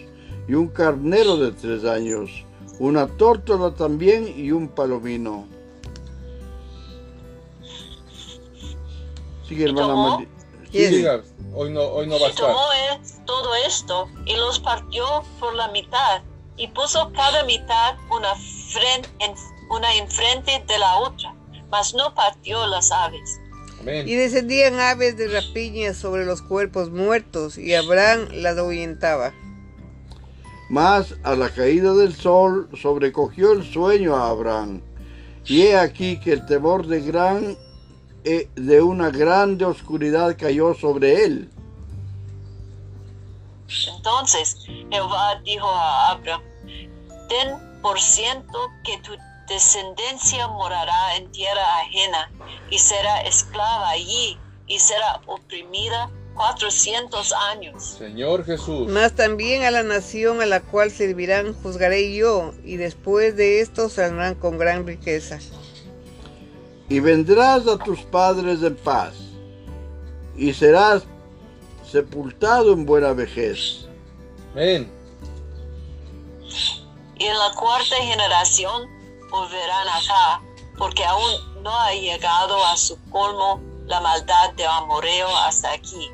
y 0.48 0.54
un 0.54 0.68
carnero 0.68 1.38
de 1.38 1.52
tres 1.52 1.84
años, 1.86 2.46
una 2.80 3.08
tórtola 3.08 3.74
también 3.74 4.34
y 4.38 4.52
un 4.52 4.68
palomino. 4.68 5.48
Sigue, 9.48 9.66
hermana 9.66 9.88
tomó? 9.88 10.10
María. 10.20 10.28
Siga. 10.90 11.22
Hoy 11.54 11.72
no, 11.72 11.82
hoy 11.82 12.08
no 12.08 12.20
va 12.20 12.26
a 12.26 12.30
Y 12.30 12.32
estar. 12.32 12.48
tomó 12.48 12.60
todo 13.26 13.56
esto 13.66 14.10
y 14.26 14.36
los 14.36 14.60
partió 14.60 15.06
por 15.40 15.56
la 15.56 15.70
mitad 15.70 16.22
y 16.58 16.68
puso 16.68 17.12
cada 17.14 17.44
mitad 17.46 17.96
una, 18.12 18.34
fren- 18.36 19.08
en, 19.20 19.34
una 19.70 19.96
enfrente 19.96 20.64
de 20.68 20.78
la 20.80 20.98
otra, 20.98 21.34
mas 21.70 21.94
no 21.94 22.14
partió 22.14 22.66
las 22.68 22.92
aves. 22.92 23.40
Y 24.06 24.16
descendían 24.16 24.80
aves 24.80 25.18
de 25.18 25.28
rapiña 25.30 25.94
sobre 25.94 26.26
los 26.26 26.42
cuerpos 26.42 26.90
muertos, 26.90 27.58
y 27.58 27.74
Abraham 27.74 28.28
las 28.34 28.58
ahuyentaba. 28.58 29.34
Mas 30.70 31.16
a 31.24 31.36
la 31.36 31.50
caída 31.50 31.94
del 31.94 32.14
sol 32.14 32.70
sobrecogió 32.80 33.54
el 33.54 33.64
sueño 33.64 34.16
a 34.16 34.30
Abraham. 34.30 34.82
Y 35.46 35.62
he 35.62 35.78
aquí 35.78 36.20
que 36.20 36.34
el 36.34 36.46
temor 36.46 36.88
de 36.88 37.02
gran 37.02 37.58
eh, 38.26 38.50
de 38.56 38.82
una 38.82 39.10
grande 39.10 39.64
oscuridad 39.64 40.36
cayó 40.38 40.74
sobre 40.74 41.24
él. 41.24 41.50
Entonces 43.96 44.58
Jehová 44.92 45.40
dijo 45.46 45.68
a 45.68 46.12
Abraham, 46.12 46.42
ten 47.30 47.82
por 47.82 48.00
ciento 48.00 48.58
que 48.84 48.98
tu 49.00 49.12
descendencia 49.48 50.48
morará 50.50 51.16
en 51.16 51.32
tierra 51.32 51.80
ajena 51.80 52.30
y 52.70 52.80
será 52.80 53.22
esclava 53.22 53.90
allí 53.90 54.38
y 54.68 54.80
será 54.80 55.22
oprimida 55.26 56.10
cuatrocientos 56.38 57.34
años. 57.52 57.98
Señor 57.98 58.46
Jesús. 58.46 58.88
Mas 58.88 59.14
también 59.14 59.64
a 59.64 59.72
la 59.72 59.84
nación 59.84 60.42
a 60.42 60.46
la 60.46 60.62
cual 60.62 60.92
servirán 60.92 61.54
juzgaré 61.54 62.14
yo, 62.16 62.54
y 62.64 62.78
después 62.78 63.36
de 63.36 63.60
esto 63.60 63.90
saldrán 63.90 64.36
con 64.36 64.58
gran 64.58 64.86
riqueza. 64.86 65.40
Y 66.88 67.00
vendrás 67.02 67.68
a 67.68 67.78
tus 67.78 68.00
padres 68.04 68.62
en 68.62 68.76
paz, 68.78 69.16
y 70.38 70.54
serás 70.54 71.04
sepultado 71.92 72.72
en 72.74 72.86
buena 72.86 73.14
vejez. 73.14 73.88
Amén. 74.54 74.90
Y 77.20 77.26
en 77.26 77.38
la 77.38 77.52
cuarta 77.56 77.96
generación 77.96 78.88
volverán 79.32 79.88
acá, 79.88 80.42
porque 80.78 81.04
aún 81.04 81.64
no 81.64 81.76
ha 81.76 81.92
llegado 81.94 82.64
a 82.68 82.78
su 82.78 82.98
colmo 83.10 83.60
la 83.88 84.00
maldad 84.02 84.54
de 84.54 84.66
Amoreo 84.66 85.36
hasta 85.38 85.74
aquí. 85.74 86.12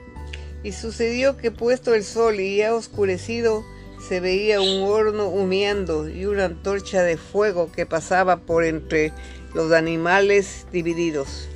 Y 0.64 0.72
sucedió 0.72 1.38
que 1.38 1.52
puesto 1.52 1.94
el 1.94 2.04
sol 2.04 2.40
y 2.40 2.58
ya 2.58 2.74
oscurecido, 2.74 3.64
se 4.08 4.20
veía 4.20 4.60
un 4.60 4.84
horno 4.84 5.28
humeando 5.28 6.10
y 6.10 6.26
una 6.26 6.46
antorcha 6.46 7.04
de 7.04 7.18
fuego 7.18 7.72
que 7.72 7.86
pasaba 7.86 8.38
por 8.38 8.66
entre 8.66 9.14
los 9.54 9.72
animales 9.72 10.68
divididos. 10.72 11.48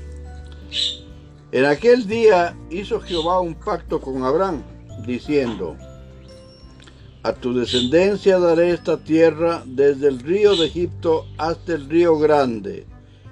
En 1.52 1.66
aquel 1.66 2.08
día 2.08 2.56
hizo 2.70 3.00
Jehová 3.02 3.40
un 3.40 3.56
pacto 3.56 4.00
con 4.00 4.24
Abraham, 4.24 4.64
diciendo, 5.06 5.78
A 7.24 7.34
tu 7.34 7.54
descendencia 7.54 8.40
daré 8.40 8.72
esta 8.72 8.98
tierra 8.98 9.64
desde 9.66 10.08
el 10.08 10.20
río 10.20 10.56
de 10.56 10.68
Egipto 10.68 11.26
hasta 11.38 11.74
el 11.74 11.90
río 11.90 12.18
grande, 12.18 12.86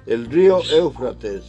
el 0.06 0.26
río 0.26 0.62
Éufrates. 0.72 1.44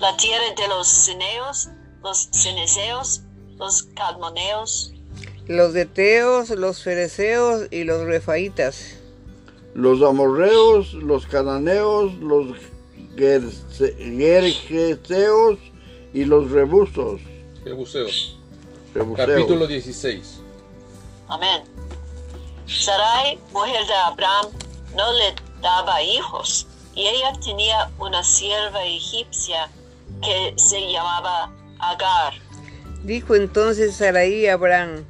La 0.00 0.16
tierra 0.16 0.44
de 0.56 0.68
los 0.68 0.86
cineos, 0.86 1.68
los 2.08 2.28
ceneseos, 2.32 3.20
los 3.58 3.82
cadmoneos, 3.94 4.94
Los 5.46 5.74
deteos, 5.74 6.48
los 6.50 6.82
fereceos 6.82 7.68
y 7.70 7.84
los 7.84 8.04
refaitas, 8.04 8.96
Los 9.74 10.00
amorreos, 10.02 10.94
los 10.94 11.26
cananeos, 11.26 12.14
los 12.14 12.56
gergeseos 13.98 15.58
y 16.14 16.24
los 16.24 16.50
rebusos. 16.50 17.20
Jebuseos. 17.62 18.38
rebuseos. 18.94 19.28
Capítulo 19.28 19.66
16. 19.66 20.40
Amén. 21.28 21.62
Sarai, 22.66 23.38
mujer 23.52 23.86
de 23.86 23.94
Abraham, 23.94 24.46
no 24.96 25.12
le 25.12 25.34
daba 25.60 26.02
hijos, 26.02 26.66
y 26.94 27.06
ella 27.06 27.32
tenía 27.44 27.90
una 27.98 28.22
sierva 28.24 28.82
egipcia 28.84 29.70
que 30.22 30.54
se 30.56 30.90
llamaba 30.90 31.52
Agar. 31.78 32.34
Dijo 33.04 33.34
entonces 33.34 33.96
Sarai 33.96 34.46
a 34.46 34.54
Abraham, 34.54 35.04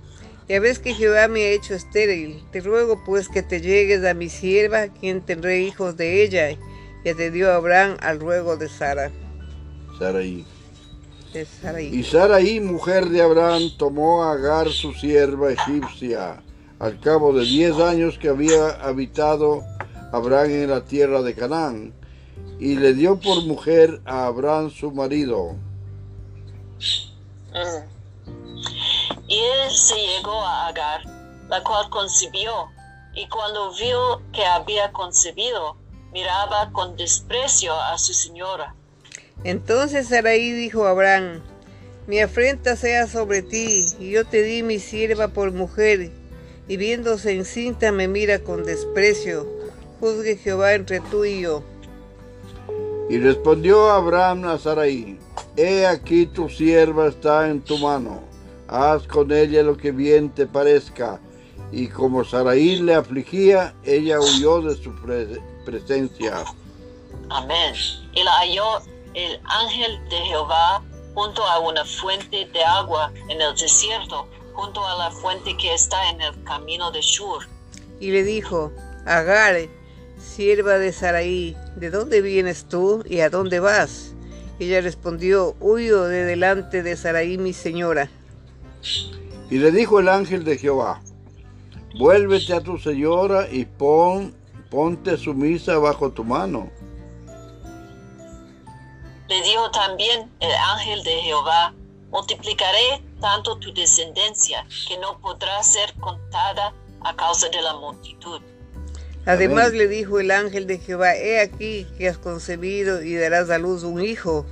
ya 0.49 0.61
ves 0.61 0.79
que 0.79 0.95
Jehová 0.95 1.29
me 1.29 1.45
ha 1.45 1.51
hecho 1.51 1.75
estéril, 1.75 2.43
te 2.53 2.61
ruego 2.61 3.03
pues 3.05 3.29
que 3.29 3.43
te 3.43 3.61
llegues 3.61 4.05
a 4.05 4.15
mi 4.15 4.29
sierva, 4.29 4.89
quien 4.89 5.21
tendré 5.21 5.61
hijos 5.61 5.97
de 5.97 6.23
ella. 6.23 6.51
Y 7.05 7.09
atendió 7.11 7.53
Abraham 7.53 7.97
al 8.01 8.19
ruego 8.19 8.57
de 8.57 8.69
Sara, 8.69 9.11
de 11.33 11.45
Sarai. 11.45 11.95
Y 11.95 12.03
Sarai, 12.05 12.61
mujer 12.61 13.09
de 13.09 13.21
Abraham, 13.21 13.71
tomó 13.77 14.25
a 14.25 14.33
Agar 14.33 14.69
su 14.69 14.93
sierva 14.93 15.53
egipcia, 15.53 16.43
al 16.79 17.01
cabo 17.01 17.33
de 17.33 17.45
diez 17.45 17.77
años 17.79 18.19
que 18.19 18.29
había 18.29 18.71
habitado 18.83 19.63
Abraham 20.13 20.51
en 20.51 20.71
la 20.71 20.85
tierra 20.85 21.23
de 21.23 21.35
Canaán, 21.35 21.93
y 22.59 22.77
le 22.77 22.95
dio 22.95 23.21
por 23.21 23.45
mujer 23.45 24.01
a 24.05 24.27
Abraham 24.27 24.71
su 24.71 24.91
marido. 24.93 25.57
Y 29.27 29.35
él 29.35 29.71
se 29.71 29.95
llegó 29.95 30.41
a 30.41 30.69
Agar, 30.69 31.03
la 31.49 31.63
cual 31.63 31.91
concibió, 31.91 32.69
y 33.15 33.29
cuando 33.29 33.73
vio 33.75 34.23
que 34.33 34.45
había 34.45 34.93
concebido, 34.93 35.77
miraba 36.13 36.71
con 36.73 36.97
desprecio 36.97 37.75
a 37.75 37.99
su 37.99 38.15
señora. 38.15 38.75
Entonces 39.45 40.09
Sarai 40.09 40.53
dijo 40.53 40.87
a 40.87 40.91
Abraham, 40.91 41.43
mi 42.07 42.21
afrenta 42.21 42.75
sea 42.77 43.07
sobre 43.07 43.43
ti, 43.43 43.87
y 43.99 44.11
yo 44.11 44.25
te 44.27 44.43
di 44.43 44.63
mi 44.63 44.79
sierva 44.79 45.29
por 45.29 45.53
mujer, 45.53 46.11
y 46.67 46.77
viéndose 46.77 47.33
encinta 47.33 47.93
me 47.93 48.09
mira 48.09 48.39
con 48.41 48.65
desprecio. 48.65 49.47
Juzgue 50.01 50.37
Jehová 50.37 50.75
entre 50.75 51.01
tú 51.01 51.25
y 51.25 51.43
yo. 51.43 51.63
Y 53.11 53.19
respondió 53.19 53.91
Abraham 53.91 54.45
a 54.45 54.59
Sarai, 54.59 55.19
He 55.59 55.85
aquí 55.85 56.27
tu 56.27 56.49
sierva 56.49 57.09
está 57.09 57.49
en 57.51 57.61
tu 57.61 57.77
mano, 57.79 58.23
haz 58.69 59.03
con 59.09 59.33
ella 59.33 59.65
lo 59.65 59.77
que 59.77 59.91
bien 59.91 60.31
te 60.31 60.47
parezca. 60.47 61.19
Y 61.73 61.89
como 61.89 62.25
Sarai 62.25 62.77
le 62.77 62.95
afligía, 62.95 63.75
ella 63.85 64.21
huyó 64.21 64.61
de 64.63 64.77
su 64.81 64.95
pre- 65.03 65.41
presencia. 65.65 66.45
Amén. 67.31 67.75
Y 68.15 68.23
la 68.23 68.33
halló 68.39 68.79
el 69.15 69.41
ángel 69.45 69.99
de 70.09 70.17
Jehová 70.29 70.81
junto 71.15 71.43
a 71.45 71.59
una 71.59 71.85
fuente 71.85 72.47
de 72.47 72.65
agua 72.65 73.13
en 73.29 73.41
el 73.41 73.55
desierto, 73.57 74.29
junto 74.55 74.87
a 74.87 74.97
la 74.97 75.11
fuente 75.11 75.57
que 75.57 75.75
está 75.75 76.11
en 76.11 76.21
el 76.21 76.45
camino 76.45 76.93
de 76.93 77.01
Shur. 77.01 77.49
Y 77.99 78.13
le 78.13 78.23
dijo, 78.23 78.71
Agar, 79.07 79.57
sierva 80.19 80.79
de 80.79 80.93
Sarai, 80.93 81.57
¿de 81.75 81.91
dónde 81.91 82.23
vienes 82.23 82.67
tú 82.69 83.03
y 83.05 83.21
a 83.21 83.29
dónde 83.29 83.59
vas? 83.59 84.08
Ella 84.61 84.81
respondió, 84.81 85.55
huyo 85.61 86.05
de 86.05 86.25
delante 86.25 86.83
de 86.83 86.97
Sarai 86.97 87.39
mi 87.39 87.53
señora. 87.53 88.11
Y 89.51 89.59
le 89.59 89.71
dijo 89.71 90.01
el 90.01 90.09
ángel 90.09 90.45
de 90.45 90.59
Jehová, 90.59 91.01
Vuélvete 91.97 92.53
a 92.55 92.61
tu 92.61 92.77
señora 92.79 93.49
y 93.51 93.65
pon, 93.65 94.35
ponte 94.71 95.17
sumisa 95.17 95.79
bajo 95.79 96.11
tu 96.11 96.23
mano. 96.23 96.71
Le 99.29 99.43
dijo 99.43 99.71
también 99.71 100.31
el 100.41 100.53
ángel 100.53 101.03
de 101.03 101.23
Jehová, 101.23 101.73
multiplicaré 102.11 103.03
tanto 103.21 103.59
tu 103.59 103.73
descendencia 103.73 104.67
que 104.87 104.99
no 104.99 105.19
podrá 105.21 105.63
ser 105.63 105.93
contada 105.95 106.73
a 107.03 107.15
causa 107.17 107.49
de 107.49 107.63
la 107.63 107.75
multitud. 107.77 108.41
Además 109.29 109.67
Amén. 109.67 109.79
le 109.79 109.89
dijo 109.89 110.21
el 110.21 110.31
ángel 110.31 110.67
de 110.67 110.79
Jehová, 110.79 111.15
he 111.15 111.39
aquí 111.39 111.87
que 111.99 112.09
has 112.09 112.17
concebido 112.17 113.03
y 113.03 113.15
darás 113.15 113.51
a 113.51 113.59
luz 113.59 113.83
un 113.83 114.03
hijo, 114.03 114.47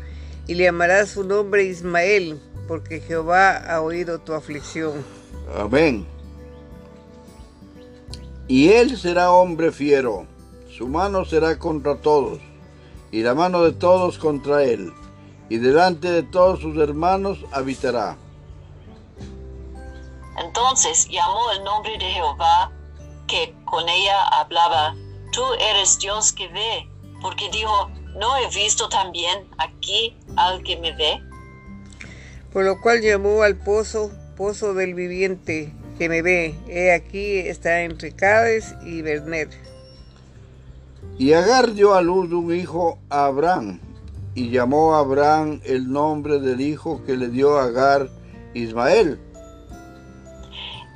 y 0.47 0.55
le 0.55 0.65
llamarás 0.65 1.09
su 1.09 1.25
nombre 1.25 1.65
Ismael, 1.65 2.39
porque 2.69 3.01
Jehová 3.01 3.57
ha 3.57 3.81
oído 3.81 4.19
tu 4.19 4.35
aflicción. 4.35 5.03
Amén. 5.57 6.07
Y 8.49 8.69
él 8.69 8.99
será 8.99 9.33
hombre 9.33 9.73
fiero, 9.73 10.27
su 10.69 10.87
mano 10.89 11.25
será 11.25 11.59
contra 11.59 11.97
todos, 11.97 12.39
y 13.11 13.23
la 13.23 13.35
mano 13.35 13.63
de 13.63 13.73
todos 13.73 14.19
contra 14.19 14.63
él, 14.63 14.93
y 15.49 15.57
delante 15.57 16.11
de 16.11 16.23
todos 16.23 16.61
sus 16.61 16.77
hermanos 16.77 17.39
habitará. 17.51 18.19
Entonces 20.39 21.09
llamó 21.09 21.51
el 21.53 21.65
nombre 21.65 21.93
de 21.93 22.05
Jehová 22.05 22.76
que 23.27 23.55
con 23.65 23.89
ella 23.89 24.23
hablaba, 24.29 24.95
tú 25.33 25.43
eres 25.55 25.99
Dios 25.99 26.33
que 26.33 26.49
ve, 26.49 26.89
porque 27.21 27.49
dijo, 27.51 27.91
¿no 28.19 28.37
he 28.37 28.49
visto 28.49 28.89
también 28.89 29.49
aquí 29.59 30.17
al 30.37 30.63
que 30.63 30.77
me 30.77 30.95
ve? 30.97 31.21
Por 32.53 32.65
lo 32.65 32.81
cual 32.81 33.03
llamó 33.03 33.43
al 33.43 33.57
pozo, 33.57 34.11
pozo 34.37 34.75
del 34.75 34.95
viviente, 34.95 35.75
que 35.99 36.09
me 36.09 36.23
ve. 36.23 36.55
He 36.69 36.93
aquí 36.93 37.39
está 37.39 37.83
entre 37.83 38.15
Cades 38.15 38.75
y 38.85 39.03
Berner. 39.03 39.49
Y 41.19 41.33
Agar 41.33 41.73
dio 41.73 41.95
a 41.95 42.03
luz 42.03 42.31
un 42.33 42.55
hijo 42.55 42.99
a 43.09 43.27
Abraham, 43.27 43.81
y 44.35 44.51
llamó 44.51 44.95
a 44.95 45.01
Abraham 45.01 45.61
el 45.65 45.91
nombre 45.91 46.39
del 46.39 46.61
hijo 46.61 47.03
que 47.05 47.17
le 47.17 47.29
dio 47.29 47.59
a 47.59 47.65
Agar 47.65 48.09
Ismael. 48.55 49.19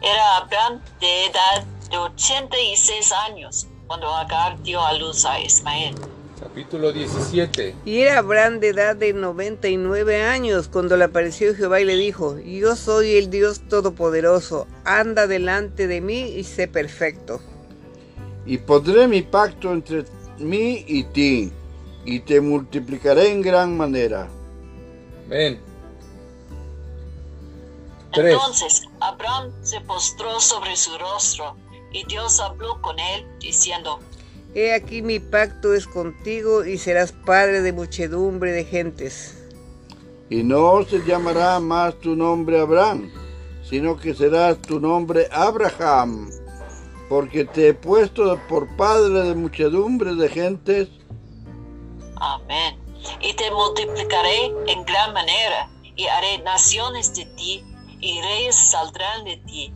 Era 0.02 0.36
Abraham 0.38 0.80
de 1.00 1.26
edad 1.26 1.64
de 1.90 1.98
86 1.98 3.12
años 3.28 3.66
cuando 3.86 4.14
Agar 4.14 4.62
dio 4.62 4.80
a 4.80 4.92
luz 4.94 5.24
a 5.24 5.40
Ismael. 5.40 5.96
Capítulo 6.40 6.92
17. 6.92 7.74
Y 7.84 7.98
era 7.98 8.18
Abraham 8.18 8.60
de 8.60 8.68
edad 8.68 8.96
de 8.96 9.12
99 9.12 10.22
años 10.22 10.68
cuando 10.68 10.96
le 10.96 11.04
apareció 11.04 11.54
Jehová 11.54 11.80
y 11.80 11.84
le 11.84 11.96
dijo, 11.96 12.38
yo 12.38 12.76
soy 12.76 13.16
el 13.16 13.28
Dios 13.28 13.60
Todopoderoso, 13.68 14.66
anda 14.84 15.26
delante 15.26 15.86
de 15.86 16.00
mí 16.00 16.20
y 16.20 16.44
sé 16.44 16.68
perfecto. 16.68 17.40
Y 18.46 18.58
pondré 18.58 19.06
mi 19.06 19.22
pacto 19.22 19.72
entre 19.72 20.04
mí 20.38 20.84
y 20.86 21.04
ti, 21.04 21.52
y 22.04 22.20
te 22.20 22.40
multiplicaré 22.40 23.30
en 23.30 23.42
gran 23.42 23.76
manera. 23.76 24.28
Tres. 25.28 25.58
Entonces 28.12 28.82
Abraham 29.00 29.52
se 29.62 29.80
postró 29.82 30.40
sobre 30.40 30.74
su 30.74 30.96
rostro 30.96 31.56
y 31.92 32.04
Dios 32.04 32.40
habló 32.40 32.80
con 32.80 32.98
él 32.98 33.26
diciendo, 33.40 34.00
He 34.54 34.72
aquí 34.74 35.02
mi 35.02 35.20
pacto 35.20 35.74
es 35.74 35.86
contigo 35.86 36.64
y 36.64 36.78
serás 36.78 37.12
padre 37.12 37.62
de 37.62 37.72
muchedumbre 37.72 38.52
de 38.52 38.64
gentes. 38.64 39.36
Y 40.28 40.42
no 40.42 40.84
se 40.84 41.04
llamará 41.04 41.60
más 41.60 41.98
tu 42.00 42.16
nombre 42.16 42.60
Abraham, 42.60 43.10
sino 43.62 43.96
que 43.96 44.14
será 44.14 44.54
tu 44.54 44.80
nombre 44.80 45.28
Abraham, 45.32 46.30
porque 47.08 47.44
te 47.44 47.68
he 47.68 47.74
puesto 47.74 48.38
por 48.48 48.68
padre 48.76 49.22
de 49.22 49.34
muchedumbre 49.34 50.14
de 50.14 50.28
gentes, 50.28 50.88
Amén. 52.20 52.78
Y 53.22 53.32
te 53.32 53.50
multiplicaré 53.50 54.52
en 54.66 54.84
gran 54.84 55.14
manera 55.14 55.70
y 55.96 56.06
haré 56.06 56.38
naciones 56.42 57.14
de 57.14 57.24
ti 57.24 57.64
y 57.98 58.20
reyes 58.20 58.54
saldrán 58.54 59.24
de 59.24 59.38
ti. 59.38 59.72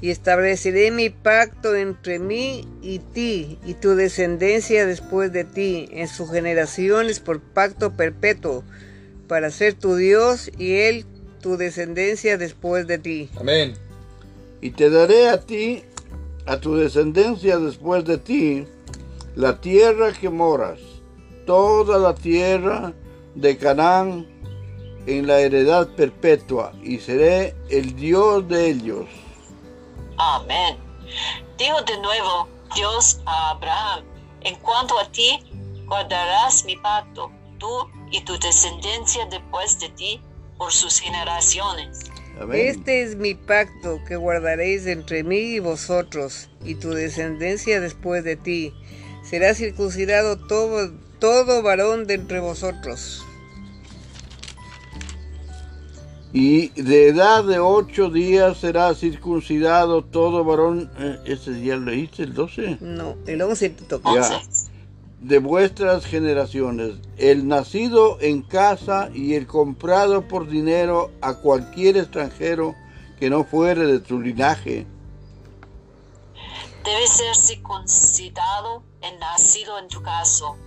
Y 0.00 0.10
estableceré 0.10 0.90
mi 0.90 1.08
pacto 1.10 1.74
entre 1.74 2.18
mí 2.18 2.68
y 2.82 2.98
ti 2.98 3.58
y 3.64 3.74
tu 3.74 3.94
descendencia 3.94 4.86
después 4.86 5.32
de 5.32 5.44
ti 5.44 5.88
en 5.90 6.06
sus 6.06 6.30
generaciones 6.30 7.18
por 7.20 7.40
pacto 7.40 7.94
perpetuo, 7.94 8.62
para 9.26 9.50
ser 9.50 9.74
tu 9.74 9.96
Dios 9.96 10.50
y 10.58 10.74
él 10.74 11.06
tu 11.40 11.56
descendencia 11.56 12.36
después 12.38 12.86
de 12.86 12.98
ti. 12.98 13.30
Amén. 13.36 13.74
Y 14.60 14.70
te 14.70 14.90
daré 14.90 15.28
a 15.28 15.40
ti, 15.40 15.82
a 16.44 16.58
tu 16.60 16.76
descendencia 16.76 17.58
después 17.58 18.04
de 18.04 18.18
ti, 18.18 18.66
la 19.34 19.60
tierra 19.60 20.12
que 20.12 20.28
moras, 20.28 20.80
toda 21.46 21.98
la 21.98 22.14
tierra 22.14 22.92
de 23.34 23.56
Canaán 23.56 24.26
en 25.06 25.26
la 25.26 25.40
heredad 25.40 25.88
perpetua, 25.94 26.72
y 26.82 26.98
seré 26.98 27.54
el 27.68 27.94
Dios 27.94 28.48
de 28.48 28.70
ellos. 28.70 29.06
Amén. 30.18 30.78
Dijo 31.58 31.82
de 31.82 31.98
nuevo 31.98 32.48
Dios 32.74 33.20
a 33.26 33.50
Abraham, 33.50 34.04
en 34.42 34.54
cuanto 34.56 34.98
a 34.98 35.10
ti, 35.10 35.38
guardarás 35.86 36.64
mi 36.64 36.76
pacto, 36.76 37.30
tú 37.58 37.88
y 38.10 38.20
tu 38.22 38.38
descendencia 38.38 39.26
después 39.26 39.78
de 39.80 39.88
ti, 39.90 40.20
por 40.58 40.72
sus 40.72 41.00
generaciones. 41.00 42.00
Amén. 42.40 42.66
Este 42.66 43.02
es 43.02 43.16
mi 43.16 43.34
pacto 43.34 44.00
que 44.06 44.16
guardaréis 44.16 44.86
entre 44.86 45.22
mí 45.22 45.38
y 45.38 45.58
vosotros 45.58 46.48
y 46.64 46.76
tu 46.76 46.90
descendencia 46.90 47.80
después 47.80 48.24
de 48.24 48.36
ti. 48.36 48.74
Será 49.22 49.54
circuncidado 49.54 50.36
todo, 50.46 50.92
todo 51.18 51.62
varón 51.62 52.06
de 52.06 52.14
entre 52.14 52.40
vosotros. 52.40 53.25
Y 56.38 56.68
de 56.82 57.08
edad 57.08 57.44
de 57.44 57.58
ocho 57.58 58.10
días 58.10 58.58
será 58.58 58.94
circuncidado 58.94 60.04
todo 60.04 60.44
varón. 60.44 60.90
eh, 60.98 61.18
¿Ese 61.24 61.52
lo 61.52 61.80
leíste, 61.80 62.24
el 62.24 62.34
12? 62.34 62.76
No, 62.82 63.16
el 63.26 63.40
11 63.40 63.70
te. 63.70 63.86
Ya. 63.88 64.36
Once. 64.36 64.70
de 65.22 65.38
vuestras 65.38 66.04
generaciones, 66.04 66.96
el 67.16 67.48
nacido 67.48 68.18
en 68.20 68.42
casa 68.42 69.08
y 69.14 69.32
el 69.32 69.46
comprado 69.46 70.28
por 70.28 70.46
dinero 70.46 71.10
a 71.22 71.38
cualquier 71.38 71.96
extranjero 71.96 72.74
que 73.18 73.30
no 73.30 73.44
fuere 73.44 73.86
de 73.86 74.00
tu 74.00 74.20
linaje. 74.20 74.86
Debe 76.84 77.06
ser 77.06 77.34
circuncidado 77.34 78.82
el 79.00 79.18
nacido 79.18 79.78
en 79.78 79.88
tu 79.88 80.02
caso, 80.02 80.58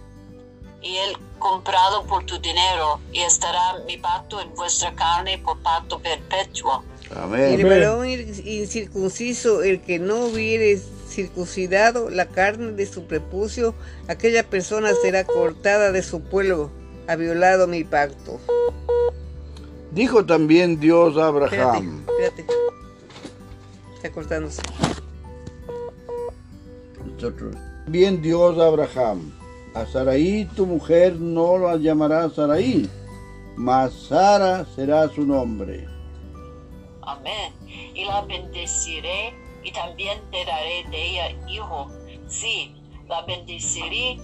y 0.81 0.95
el 0.97 1.17
comprado 1.39 2.05
por 2.05 2.25
tu 2.25 2.37
dinero, 2.39 2.99
y 3.11 3.21
estará 3.21 3.79
mi 3.85 3.97
pacto 3.97 4.41
en 4.41 4.53
vuestra 4.55 4.93
carne 4.95 5.37
por 5.37 5.57
pacto 5.59 5.99
perpetuo. 5.99 6.83
El 7.11 7.17
Amén. 7.17 7.63
varón 7.67 8.05
ir- 8.07 8.45
incircunciso, 8.45 9.63
el 9.63 9.81
que 9.81 9.99
no 9.99 10.25
hubiere 10.25 10.79
circuncidado 11.07 12.09
la 12.09 12.27
carne 12.27 12.73
de 12.73 12.85
su 12.85 13.05
prepucio, 13.05 13.73
aquella 14.07 14.43
persona 14.47 14.91
será 15.01 15.23
cortada 15.23 15.91
de 15.91 16.03
su 16.03 16.21
pueblo. 16.21 16.69
Ha 17.07 17.15
violado 17.15 17.67
mi 17.67 17.83
pacto. 17.83 18.39
Dijo 19.91 20.23
también 20.25 20.79
Dios 20.79 21.17
a 21.17 21.29
Espérate, 21.29 21.55
Abraham. 21.61 22.05
espérate. 22.07 22.45
Está 23.95 24.11
cortándose. 24.11 24.61
Bien 27.87 28.21
Dios 28.21 28.57
a 28.59 28.67
Abraham. 28.67 29.31
A 29.73 29.85
Saraí 29.85 30.45
tu 30.55 30.65
mujer 30.65 31.15
no 31.19 31.57
la 31.57 31.77
llamará 31.77 32.29
Saraí, 32.29 32.89
mas 33.55 33.93
Sara 33.93 34.65
será 34.75 35.07
su 35.09 35.25
nombre. 35.25 35.87
Amén. 37.03 37.53
Y 37.93 38.05
la 38.05 38.21
bendeciré 38.21 39.33
y 39.63 39.71
también 39.71 40.19
te 40.31 40.43
daré 40.45 40.85
de 40.89 41.09
ella 41.09 41.47
hijo. 41.47 41.91
Sí, 42.27 42.75
la 43.07 43.21
bendeciré, 43.23 44.17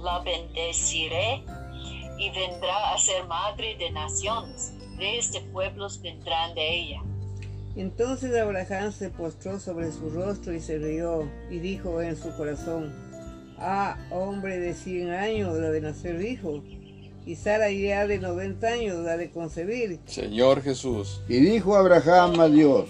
la 0.00 0.18
bendeciré 0.20 1.42
y 2.18 2.30
vendrá 2.30 2.92
a 2.92 2.98
ser 2.98 3.24
madre 3.26 3.76
de 3.78 3.90
naciones. 3.90 4.72
Reyes 4.96 5.32
de 5.32 5.40
pueblos 5.52 6.00
vendrán 6.02 6.54
de 6.54 6.80
ella. 6.80 7.02
Entonces 7.76 8.34
Abraham 8.34 8.90
se 8.90 9.10
postró 9.10 9.60
sobre 9.60 9.92
su 9.92 10.08
rostro 10.08 10.54
y 10.54 10.60
se 10.60 10.78
rió, 10.78 11.28
y 11.50 11.58
dijo 11.58 12.00
en 12.00 12.16
su 12.16 12.34
corazón, 12.34 13.05
Ah, 13.58 13.96
hombre 14.10 14.58
de 14.58 14.74
cien 14.74 15.10
años 15.10 15.50
ha 15.56 15.70
de 15.70 15.80
nacer 15.80 16.20
hijo, 16.22 16.62
y 17.24 17.36
Sara 17.36 17.70
ya 17.70 18.06
de 18.06 18.18
noventa 18.18 18.68
años 18.68 19.06
ha 19.06 19.16
de 19.16 19.30
concebir. 19.30 19.98
Señor 20.06 20.62
Jesús. 20.62 21.20
Y 21.28 21.38
dijo 21.38 21.74
Abraham 21.76 22.38
a 22.40 22.48
Dios, 22.48 22.88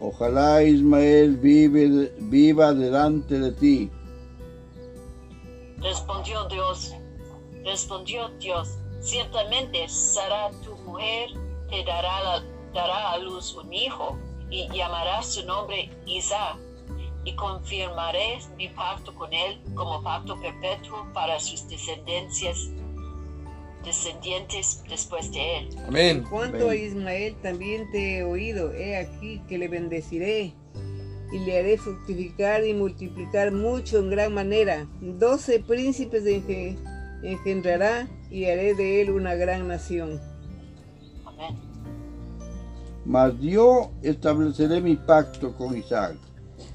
ojalá 0.00 0.62
Ismael 0.62 1.36
vive, 1.36 2.12
viva 2.20 2.72
delante 2.74 3.38
de 3.38 3.52
ti. 3.52 3.90
Respondió 5.80 6.44
Dios, 6.48 6.94
respondió 7.64 8.28
Dios, 8.38 8.68
ciertamente 9.00 9.88
Sara 9.88 10.50
tu 10.62 10.76
mujer 10.84 11.30
te 11.70 11.82
dará, 11.84 12.22
la- 12.22 12.44
dará 12.72 13.12
a 13.12 13.18
luz 13.18 13.54
un 13.56 13.72
hijo 13.72 14.16
y 14.50 14.68
llamará 14.68 15.22
su 15.22 15.44
nombre 15.46 15.90
Isaac 16.06 16.58
y 17.24 17.34
confirmaré 17.36 18.38
mi 18.56 18.68
pacto 18.68 19.14
con 19.14 19.32
él 19.32 19.60
como 19.74 20.02
pacto 20.02 20.40
perpetuo 20.40 21.06
para 21.12 21.38
sus 21.38 21.68
descendencias, 21.68 22.70
descendientes 23.84 24.82
después 24.88 25.30
de 25.32 25.58
él. 25.58 25.68
En 25.76 25.84
Amén. 25.86 26.24
cuanto 26.28 26.68
a 26.68 26.72
Amén. 26.72 26.86
Ismael 26.86 27.34
también 27.42 27.90
te 27.90 28.18
he 28.18 28.24
oído, 28.24 28.72
he 28.72 28.96
aquí 28.96 29.40
que 29.48 29.58
le 29.58 29.68
bendeciré, 29.68 30.52
y 31.32 31.38
le 31.38 31.58
haré 31.58 31.78
fructificar 31.78 32.64
y 32.64 32.74
multiplicar 32.74 33.52
mucho 33.52 33.98
en 33.98 34.10
gran 34.10 34.34
manera. 34.34 34.86
Doce 35.00 35.60
príncipes 35.60 36.24
enge- 36.24 36.76
engendrará, 37.22 38.08
y 38.30 38.44
haré 38.46 38.74
de 38.74 39.00
él 39.02 39.10
una 39.10 39.34
gran 39.34 39.66
nación. 39.68 40.20
Amén. 41.24 41.56
Mas 43.04 43.32
yo 43.40 43.90
estableceré 44.02 44.80
mi 44.80 44.96
pacto 44.96 45.54
con 45.56 45.76
Isaac, 45.76 46.16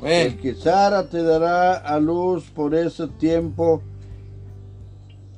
el 0.04 0.40
que 0.40 0.54
Sara 0.54 1.10
te 1.10 1.24
dará 1.24 1.74
a 1.74 2.00
luz 2.00 2.46
por 2.50 2.76
ese 2.76 3.08
tiempo. 3.08 3.82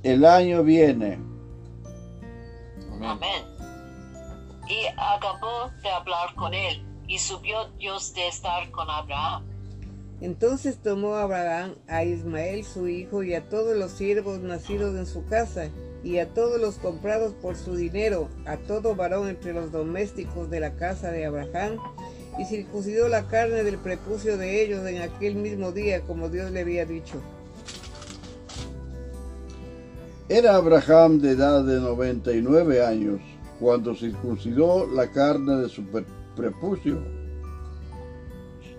El 0.03 0.25
año 0.25 0.63
viene. 0.63 1.19
Amén. 2.91 3.03
Amén. 3.03 3.43
Y 4.67 4.85
acabó 4.97 5.71
de 5.81 5.89
hablar 5.89 6.35
con 6.35 6.53
él, 6.53 6.85
y 7.07 7.17
subió 7.17 7.69
Dios 7.79 8.13
de 8.13 8.27
estar 8.27 8.69
con 8.71 8.89
Abraham. 8.89 9.43
Entonces 10.21 10.77
tomó 10.83 11.15
Abraham 11.15 11.75
a 11.87 12.03
Ismael 12.03 12.65
su 12.65 12.87
hijo 12.87 13.23
y 13.23 13.33
a 13.33 13.47
todos 13.47 13.75
los 13.77 13.91
siervos 13.91 14.39
nacidos 14.39 14.95
en 14.95 15.05
su 15.05 15.25
casa, 15.25 15.69
y 16.03 16.19
a 16.19 16.33
todos 16.33 16.59
los 16.61 16.75
comprados 16.75 17.33
por 17.33 17.55
su 17.55 17.75
dinero, 17.75 18.29
a 18.45 18.57
todo 18.57 18.95
varón 18.95 19.27
entre 19.27 19.53
los 19.53 19.71
domésticos 19.71 20.49
de 20.49 20.59
la 20.59 20.75
casa 20.75 21.11
de 21.11 21.25
Abraham, 21.25 21.77
y 22.39 22.45
circuncidó 22.45 23.09
la 23.09 23.27
carne 23.27 23.63
del 23.63 23.77
prepucio 23.77 24.37
de 24.37 24.63
ellos 24.63 24.85
en 24.87 25.01
aquel 25.01 25.35
mismo 25.35 25.71
día, 25.71 26.01
como 26.01 26.29
Dios 26.29 26.51
le 26.51 26.61
había 26.61 26.85
dicho. 26.85 27.21
Era 30.29 30.55
Abraham 30.55 31.19
de 31.19 31.31
edad 31.31 31.63
de 31.63 31.79
99 31.79 32.85
años 32.85 33.19
cuando 33.59 33.95
circuncidó 33.95 34.87
la 34.87 35.11
carne 35.11 35.57
de 35.57 35.69
su 35.69 35.83
pre- 35.85 36.05
prepucio. 36.35 37.01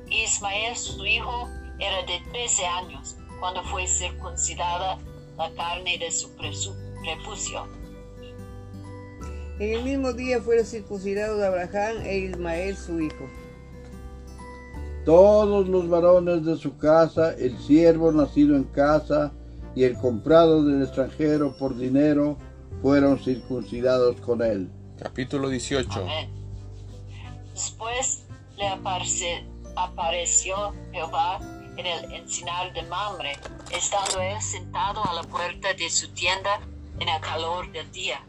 Ismael, 0.08 0.76
su 0.76 1.04
hijo, 1.04 1.48
era 1.78 1.98
de 2.06 2.20
13 2.32 2.66
años 2.66 3.16
cuando 3.40 3.62
fue 3.64 3.86
circuncidada 3.86 4.98
la 5.36 5.50
carne 5.54 5.98
de 5.98 6.10
su 6.10 6.30
prepucio. 6.36 7.66
En 9.58 9.74
el 9.74 9.84
mismo 9.84 10.12
día 10.14 10.40
fueron 10.40 10.64
circuncidados 10.64 11.42
Abraham 11.42 12.02
e 12.04 12.18
Ismael 12.18 12.76
su 12.76 13.00
hijo. 13.00 13.28
Todos 15.04 15.68
los 15.68 15.88
varones 15.88 16.44
de 16.44 16.56
su 16.56 16.76
casa, 16.76 17.32
el 17.34 17.58
siervo 17.58 18.12
nacido 18.12 18.54
en 18.56 18.64
casa 18.64 19.32
y 19.74 19.84
el 19.84 19.96
comprado 19.96 20.64
del 20.64 20.82
extranjero 20.82 21.56
por 21.56 21.76
dinero, 21.76 22.36
fueron 22.82 23.18
circuncidados 23.18 24.20
con 24.20 24.42
él. 24.42 24.70
Capítulo 24.98 25.48
18. 25.48 25.88
Amén. 25.92 26.30
Después 27.52 28.24
le 28.56 28.68
aparece- 28.68 29.44
apareció 29.76 30.74
Jehová 30.92 31.38
en 31.76 31.86
el 31.86 32.12
encinar 32.12 32.72
de 32.74 32.82
Mamre, 32.82 33.32
estando 33.74 34.20
él 34.20 34.40
sentado 34.42 35.02
a 35.04 35.14
la 35.14 35.22
puerta 35.22 35.72
de 35.72 35.88
su 35.88 36.08
tienda 36.12 36.60
en 36.98 37.08
el 37.08 37.20
calor 37.20 37.70
del 37.72 37.90
día. 37.92 38.20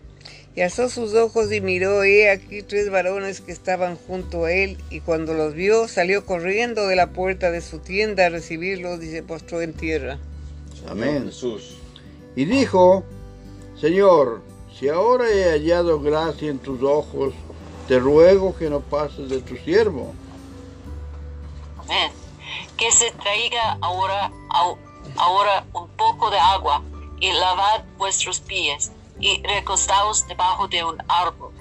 Y 0.54 0.62
alzó 0.62 0.90
sus 0.90 1.14
ojos 1.14 1.52
y 1.54 1.62
miró, 1.62 2.04
y 2.04 2.12
he 2.12 2.30
aquí 2.30 2.62
tres 2.62 2.92
varones 2.92 3.40
que 3.40 3.54
estaban 3.54 3.96
junto 3.96 4.46
a 4.46 4.52
él, 4.52 4.78
y 4.90 5.00
cuando 5.00 5.34
los 5.34 5.54
vio, 5.54 5.88
salió 5.88 6.26
corriendo 6.26 6.88
de 6.88 6.98
la 6.98 7.12
puerta 7.12 7.52
de 7.52 7.62
su 7.62 7.80
tienda 7.80 8.26
a 8.26 8.30
recibirlos 8.30 9.02
y 9.02 9.10
se 9.10 9.24
postró 9.24 9.62
en 9.62 9.74
tierra. 9.74 10.20
Amén. 10.90 11.26
Jesús. 11.26 11.78
Y 12.36 12.44
dijo, 12.44 13.06
Señor, 13.80 14.42
si 14.78 14.90
ahora 14.90 15.30
he 15.30 15.52
hallado 15.52 16.02
gracia 16.02 16.50
en 16.50 16.60
tus 16.60 16.84
ojos, 16.84 17.34
te 17.88 17.98
ruego 17.98 18.56
que 18.58 18.70
no 18.70 18.82
pases 18.82 19.30
de 19.30 19.42
tu 19.42 19.56
siervo. 19.56 20.14
Amén. 21.78 22.12
Que 22.78 22.92
se 22.92 23.10
traiga 23.12 23.78
ahora, 23.80 24.32
ahora 25.16 25.66
un 25.74 25.88
poco 25.90 26.30
de 26.30 26.40
agua 26.40 26.84
y 27.22 27.32
lavad 27.32 27.86
vuestros 27.98 28.42
pies 28.42 28.92
y 29.22 29.42
recostaos 29.44 30.28
debajo 30.28 30.68
de 30.68 30.84
un 30.84 30.98
árbol. 31.08 31.52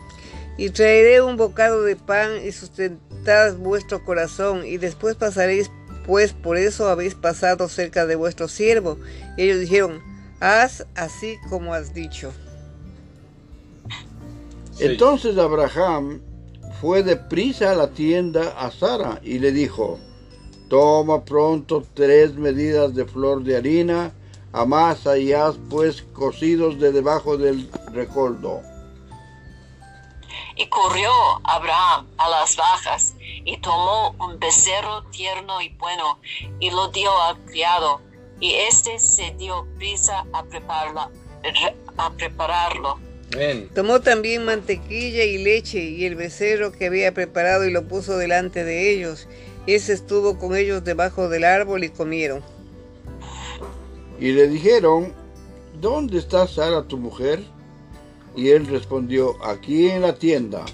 Y 0.57 0.71
traeré 0.71 1.23
un 1.23 1.37
bocado 1.37 1.83
de 1.83 1.97
pan 1.97 2.45
y 2.45 2.53
sustentad 2.53 3.55
vuestro 3.57 4.05
corazón, 4.05 4.67
y 4.67 4.77
después 4.77 5.17
pasaréis, 5.17 5.71
pues 6.07 6.33
por 6.33 6.57
eso 6.57 6.89
habéis 6.89 7.15
pasado 7.15 7.69
cerca 7.69 8.07
de 8.07 8.17
vuestro 8.17 8.49
siervo. 8.49 8.99
Y 9.37 9.45
ellos 9.45 9.61
dijeron, 9.61 10.03
haz 10.41 10.87
así 10.95 11.37
como 11.49 11.73
has 11.73 11.95
dicho. 11.95 12.33
Sí. 14.73 14.85
Entonces 14.87 15.37
Abraham 15.39 16.21
fue 16.81 17.03
deprisa 17.03 17.73
a 17.73 17.75
la 17.75 17.91
tienda 17.91 18.55
a 18.59 18.71
Sara 18.71 19.21
y 19.23 19.39
le 19.39 19.53
dijo, 19.53 19.99
toma 20.69 21.25
pronto 21.25 21.85
tres 21.95 22.35
medidas 22.35 22.95
de 22.95 23.05
flor 23.05 23.43
de 23.45 23.57
harina, 23.57 24.13
amasa 24.53 25.19
y 25.19 25.33
haz 25.33 25.57
pues 25.69 26.03
cocidos 26.13 26.79
de 26.81 26.93
debajo 26.93 27.37
del 27.37 27.71
recoldo. 27.93 28.61
Y 30.57 30.69
corrió 30.69 31.11
Abraham 31.45 32.07
a 32.19 32.29
las 32.29 32.57
bajas 32.57 33.15
y 33.19 33.57
tomó 33.59 34.15
un 34.19 34.39
becerro 34.39 35.05
tierno 35.11 35.61
y 35.63 35.71
bueno 35.71 36.19
y 36.59 36.71
lo 36.71 36.89
dio 36.89 37.11
al 37.23 37.39
criado. 37.47 38.01
Y 38.41 38.55
éste 38.55 38.99
se 38.99 39.35
dio 39.39 39.67
prisa 39.79 40.25
a, 40.33 40.43
prepararla- 40.45 41.11
a 41.97 42.11
prepararlo. 42.11 42.99
Tomó 43.75 44.01
también 44.01 44.45
mantequilla 44.45 45.25
y 45.25 45.39
leche 45.39 45.79
y 45.79 46.05
el 46.05 46.17
becerro 46.17 46.73
que 46.73 46.87
había 46.87 47.15
preparado 47.15 47.65
y 47.65 47.71
lo 47.71 47.87
puso 47.87 48.19
delante 48.19 48.65
de 48.65 48.93
ellos. 48.93 49.29
Ese 49.67 49.93
estuvo 49.93 50.39
con 50.39 50.57
ellos 50.57 50.85
debajo 50.85 51.29
del 51.29 51.45
árbol 51.45 51.85
y 51.85 51.91
comieron. 51.91 52.43
Y 54.21 54.33
le 54.33 54.49
dijeron, 54.49 55.15
¿dónde 55.81 56.19
está 56.19 56.47
Sara 56.47 56.83
tu 56.83 56.99
mujer? 56.99 57.43
Y 58.37 58.51
él 58.51 58.67
respondió, 58.67 59.37
aquí 59.45 59.89
en 59.89 60.03
la 60.03 60.15
tienda. 60.15 60.65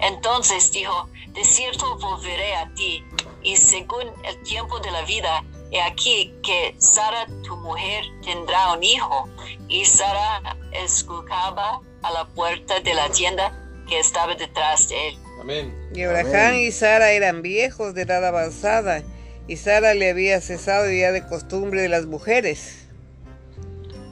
Entonces 0.00 0.70
dijo, 0.72 1.08
de 1.32 1.44
cierto 1.44 1.96
volveré 1.98 2.54
a 2.56 2.72
ti, 2.74 3.04
y 3.42 3.56
según 3.56 4.08
el 4.24 4.42
tiempo 4.42 4.78
de 4.80 4.90
la 4.90 5.02
vida, 5.02 5.44
he 5.70 5.80
aquí 5.80 6.34
que 6.42 6.74
Sara 6.78 7.26
tu 7.44 7.56
mujer 7.56 8.04
tendrá 8.24 8.72
un 8.72 8.82
hijo. 8.82 9.28
Y 9.68 9.84
Sara 9.84 10.56
escuchaba 10.72 11.80
a 12.02 12.10
la 12.12 12.26
puerta 12.34 12.80
de 12.80 12.94
la 12.94 13.08
tienda 13.10 13.52
que 13.88 14.00
estaba 14.00 14.34
detrás 14.34 14.88
de 14.88 15.08
él. 15.08 15.18
Amén. 15.40 15.90
Y 15.94 16.02
Abraham 16.02 16.26
Amén. 16.34 16.60
y 16.60 16.72
Sara 16.72 17.12
eran 17.12 17.42
viejos 17.42 17.94
de 17.94 18.02
edad 18.02 18.24
avanzada, 18.26 19.02
y 19.48 19.56
Sara 19.56 19.94
le 19.94 20.10
había 20.10 20.40
cesado 20.40 20.90
ya 20.90 21.10
de 21.10 21.26
costumbre 21.26 21.82
de 21.82 21.88
las 21.88 22.06
mujeres. 22.06 22.86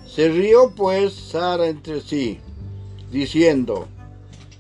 Se 0.07 0.29
rió 0.29 0.75
pues 0.75 1.15
Sara 1.15 1.67
entre 1.67 2.01
sí, 2.01 2.41
diciendo, 3.11 3.87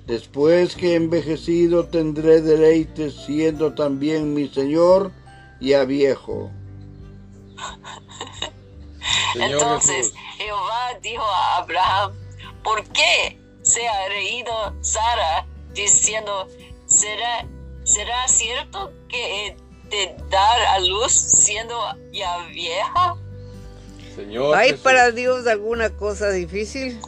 Después 0.06 0.76
que 0.76 0.92
he 0.92 0.94
envejecido 0.94 1.86
tendré 1.86 2.40
deleite 2.40 3.10
siendo 3.10 3.74
también 3.74 4.34
mi 4.34 4.48
señor 4.48 5.10
ya 5.60 5.84
viejo. 5.84 6.52
Entonces. 9.34 10.14
Jehová 10.36 10.98
dijo 11.02 11.24
a 11.24 11.56
Abraham, 11.56 12.12
¿por 12.62 12.84
qué 12.90 13.40
se 13.62 13.88
ha 13.88 14.08
reído 14.08 14.52
Sara 14.80 15.46
diciendo, 15.72 16.46
¿será, 16.84 17.48
será 17.82 18.28
cierto 18.28 18.92
que 19.08 19.56
de 19.90 20.14
dar 20.30 20.62
a 20.62 20.80
luz 20.80 21.12
siendo 21.12 21.74
ya 22.12 22.46
vieja? 22.48 23.16
Señor 24.14 24.56
¿Hay 24.56 24.70
Jesús. 24.70 24.82
para 24.82 25.10
Dios 25.10 25.46
alguna 25.46 25.90
cosa 25.90 26.30
difícil? 26.30 26.98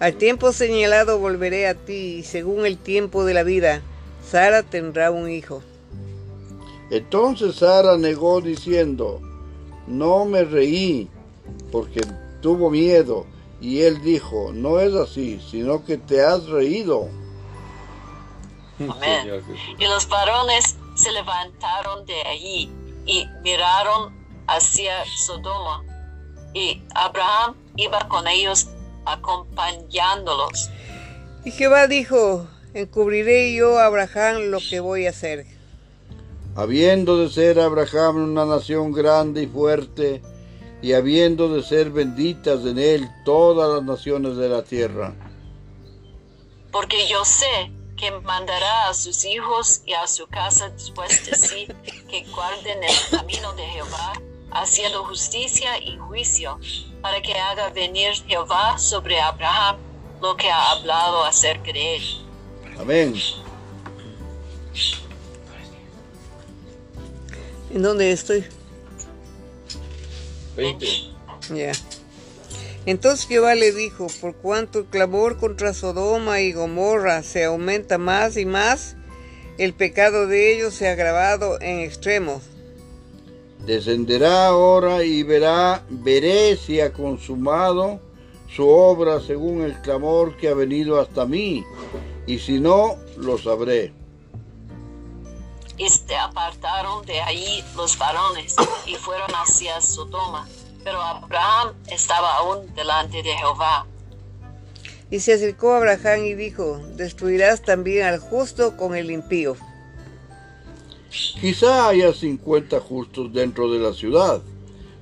Al 0.00 0.14
tiempo 0.14 0.52
señalado 0.52 1.18
volveré 1.18 1.68
a 1.68 1.74
ti, 1.74 2.16
y 2.18 2.22
según 2.24 2.66
el 2.66 2.76
tiempo 2.76 3.24
de 3.24 3.34
la 3.34 3.44
vida, 3.44 3.82
Sara 4.28 4.62
tendrá 4.64 5.12
un 5.12 5.30
hijo. 5.30 5.62
Entonces 6.90 7.56
Sara 7.56 7.96
negó 7.96 8.40
diciendo, 8.40 9.20
No 9.86 10.24
me 10.24 10.44
reí, 10.44 11.08
porque 11.70 12.00
tuvo 12.40 12.68
miedo. 12.68 13.26
Y 13.60 13.82
él 13.82 14.02
dijo, 14.02 14.50
No 14.52 14.80
es 14.80 14.92
así, 14.94 15.40
sino 15.50 15.84
que 15.84 15.98
te 15.98 16.20
has 16.20 16.46
reído. 16.46 17.08
Amén. 18.80 19.40
Y 19.78 19.84
los 19.86 20.08
varones 20.08 20.76
se 20.94 21.12
levantaron 21.12 22.04
de 22.06 22.20
allí 22.22 22.70
y 23.06 23.26
miraron 23.42 24.12
hacia 24.46 25.04
Sodoma. 25.06 25.84
Y 26.54 26.82
Abraham 26.94 27.56
iba 27.76 27.98
con 28.08 28.26
ellos 28.28 28.68
acompañándolos. 29.04 30.70
Y 31.44 31.50
Jehová 31.50 31.86
dijo, 31.86 32.46
encubriré 32.74 33.54
yo 33.54 33.78
a 33.78 33.86
Abraham 33.86 34.50
lo 34.50 34.58
que 34.60 34.80
voy 34.80 35.06
a 35.06 35.10
hacer. 35.10 35.46
habiendo 36.54 37.16
de 37.16 37.30
ser 37.30 37.58
Abraham 37.58 38.16
una 38.16 38.44
nación 38.44 38.92
grande 38.92 39.44
y 39.44 39.46
fuerte, 39.46 40.20
y 40.82 40.92
habiendo 40.92 41.48
de 41.48 41.62
ser 41.62 41.90
benditas 41.90 42.64
en 42.66 42.78
él 42.78 43.08
todas 43.24 43.72
las 43.72 43.84
naciones 43.84 44.36
de 44.36 44.48
la 44.48 44.62
tierra. 44.62 45.14
Porque 46.70 47.06
yo 47.08 47.24
sé 47.24 47.70
que 48.02 48.10
mandará 48.10 48.88
a 48.88 48.94
sus 48.94 49.24
hijos 49.24 49.80
y 49.86 49.92
a 49.92 50.08
su 50.08 50.26
casa 50.26 50.68
después 50.70 51.24
de 51.24 51.36
sí 51.36 51.68
que 52.10 52.24
guarden 52.34 52.82
el 52.82 52.96
camino 53.12 53.52
de 53.52 53.62
Jehová, 53.62 54.14
haciendo 54.50 55.04
justicia 55.04 55.78
y 55.80 55.96
juicio, 55.98 56.58
para 57.00 57.22
que 57.22 57.32
haga 57.32 57.68
venir 57.68 58.12
Jehová 58.26 58.76
sobre 58.76 59.20
Abraham 59.20 59.76
lo 60.20 60.36
que 60.36 60.50
ha 60.50 60.72
hablado 60.72 61.22
acerca 61.24 61.72
de 61.72 61.94
él. 61.94 62.02
Amén. 62.76 63.14
¿En 67.72 67.82
dónde 67.82 68.10
estoy? 68.10 68.44
20. 70.56 70.86
Ya. 71.54 71.72
Entonces 72.84 73.26
Jehová 73.26 73.54
le 73.54 73.72
dijo, 73.72 74.08
por 74.20 74.34
cuanto 74.34 74.80
el 74.80 74.86
clamor 74.86 75.38
contra 75.38 75.72
Sodoma 75.72 76.40
y 76.40 76.52
Gomorra 76.52 77.22
se 77.22 77.44
aumenta 77.44 77.96
más 77.96 78.36
y 78.36 78.44
más, 78.44 78.96
el 79.58 79.72
pecado 79.72 80.26
de 80.26 80.52
ellos 80.54 80.74
se 80.74 80.88
ha 80.88 80.92
agravado 80.92 81.60
en 81.60 81.80
extremo. 81.80 82.40
Descenderá 83.64 84.48
ahora 84.48 85.04
y 85.04 85.22
verá, 85.22 85.84
veré 85.88 86.56
si 86.56 86.80
ha 86.80 86.92
consumado 86.92 88.00
su 88.48 88.68
obra 88.68 89.20
según 89.20 89.62
el 89.62 89.80
clamor 89.82 90.36
que 90.36 90.48
ha 90.48 90.54
venido 90.54 91.00
hasta 91.00 91.24
mí, 91.24 91.64
y 92.26 92.38
si 92.40 92.58
no, 92.58 92.96
lo 93.16 93.38
sabré. 93.38 93.92
Y 95.78 95.88
se 95.88 96.16
apartaron 96.16 97.06
de 97.06 97.20
ahí 97.20 97.64
los 97.76 97.96
varones 97.96 98.56
y 98.86 98.94
fueron 98.96 99.30
hacia 99.30 99.80
Sodoma. 99.80 100.48
Pero 100.84 101.00
Abraham 101.00 101.74
estaba 101.86 102.36
aún 102.38 102.74
delante 102.74 103.22
de 103.22 103.32
Jehová. 103.32 103.86
Y 105.10 105.20
se 105.20 105.34
acercó 105.34 105.72
a 105.72 105.76
Abraham 105.76 106.24
y 106.24 106.34
dijo, 106.34 106.80
destruirás 106.96 107.62
también 107.62 108.06
al 108.06 108.18
justo 108.18 108.76
con 108.76 108.96
el 108.96 109.10
impío. 109.10 109.56
Quizá 111.10 111.88
haya 111.88 112.14
cincuenta 112.14 112.80
justos 112.80 113.32
dentro 113.32 113.70
de 113.70 113.78
la 113.78 113.92
ciudad. 113.92 114.40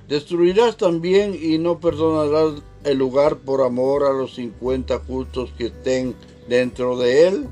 Destruirás 0.09 0.75
también 0.75 1.37
y 1.41 1.57
no 1.57 1.79
perdonarás 1.79 2.61
el 2.83 2.97
lugar 2.97 3.37
por 3.37 3.61
amor 3.61 4.03
a 4.03 4.11
los 4.11 4.35
cincuenta 4.35 4.99
justos 4.99 5.51
que 5.57 5.67
estén 5.67 6.15
dentro 6.49 6.97
de 6.97 7.27
él. 7.27 7.49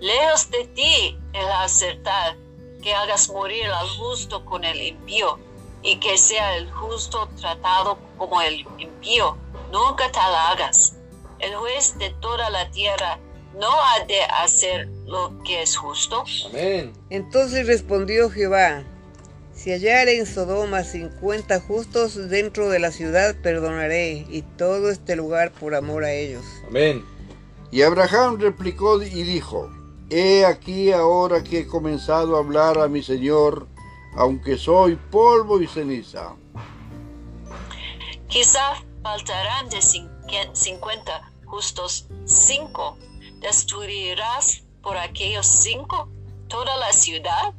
Lejos 0.00 0.50
de 0.50 0.64
ti 0.74 1.16
el 1.32 1.50
acertar, 1.62 2.36
que 2.82 2.92
hagas 2.92 3.30
morir 3.30 3.66
al 3.66 3.88
justo 3.88 4.44
con 4.44 4.64
el 4.64 4.82
impío, 4.82 5.38
y 5.84 6.00
que 6.00 6.18
sea 6.18 6.56
el 6.56 6.70
justo 6.72 7.28
tratado 7.40 7.98
como 8.16 8.40
el 8.40 8.66
impío. 8.78 9.36
Nunca 9.70 10.10
tal 10.10 10.34
hagas. 10.34 10.96
El 11.38 11.54
juez 11.54 11.96
de 11.98 12.10
toda 12.20 12.48
la 12.50 12.70
tierra 12.70 13.18
no 13.60 13.68
ha 13.70 14.04
de 14.06 14.20
hacer 14.42 14.88
lo 15.06 15.32
que 15.44 15.62
es 15.62 15.76
justo. 15.76 16.24
Amén. 16.46 16.92
Entonces 17.10 17.66
respondió 17.66 18.30
Jehová, 18.30 18.82
si 19.52 19.70
hallare 19.70 20.18
en 20.18 20.26
Sodoma 20.26 20.82
cincuenta 20.82 21.60
justos 21.60 22.28
dentro 22.28 22.70
de 22.70 22.80
la 22.80 22.90
ciudad, 22.90 23.36
perdonaré, 23.42 24.26
y 24.28 24.42
todo 24.42 24.90
este 24.90 25.14
lugar 25.16 25.52
por 25.52 25.74
amor 25.74 26.04
a 26.04 26.12
ellos. 26.12 26.44
Amén. 26.66 27.04
Y 27.70 27.82
Abraham 27.82 28.38
replicó 28.40 29.00
y 29.02 29.22
dijo, 29.22 29.70
He 30.10 30.44
aquí 30.44 30.92
ahora 30.92 31.42
que 31.42 31.60
he 31.60 31.66
comenzado 31.66 32.36
a 32.36 32.40
hablar 32.40 32.78
a 32.78 32.88
mi 32.88 33.02
Señor, 33.02 33.66
aunque 34.16 34.56
soy 34.56 34.96
polvo 34.96 35.60
y 35.60 35.66
ceniza. 35.66 36.34
Quizá 38.28 38.82
faltarán 39.02 39.68
de 39.68 39.80
cinque- 39.80 40.50
cincuenta 40.52 41.30
justos 41.44 42.06
cinco. 42.24 42.98
¿Destruirás 43.40 44.62
por 44.82 44.96
aquellos 44.96 45.46
cinco 45.46 46.08
toda 46.48 46.76
la 46.78 46.92
ciudad? 46.92 47.52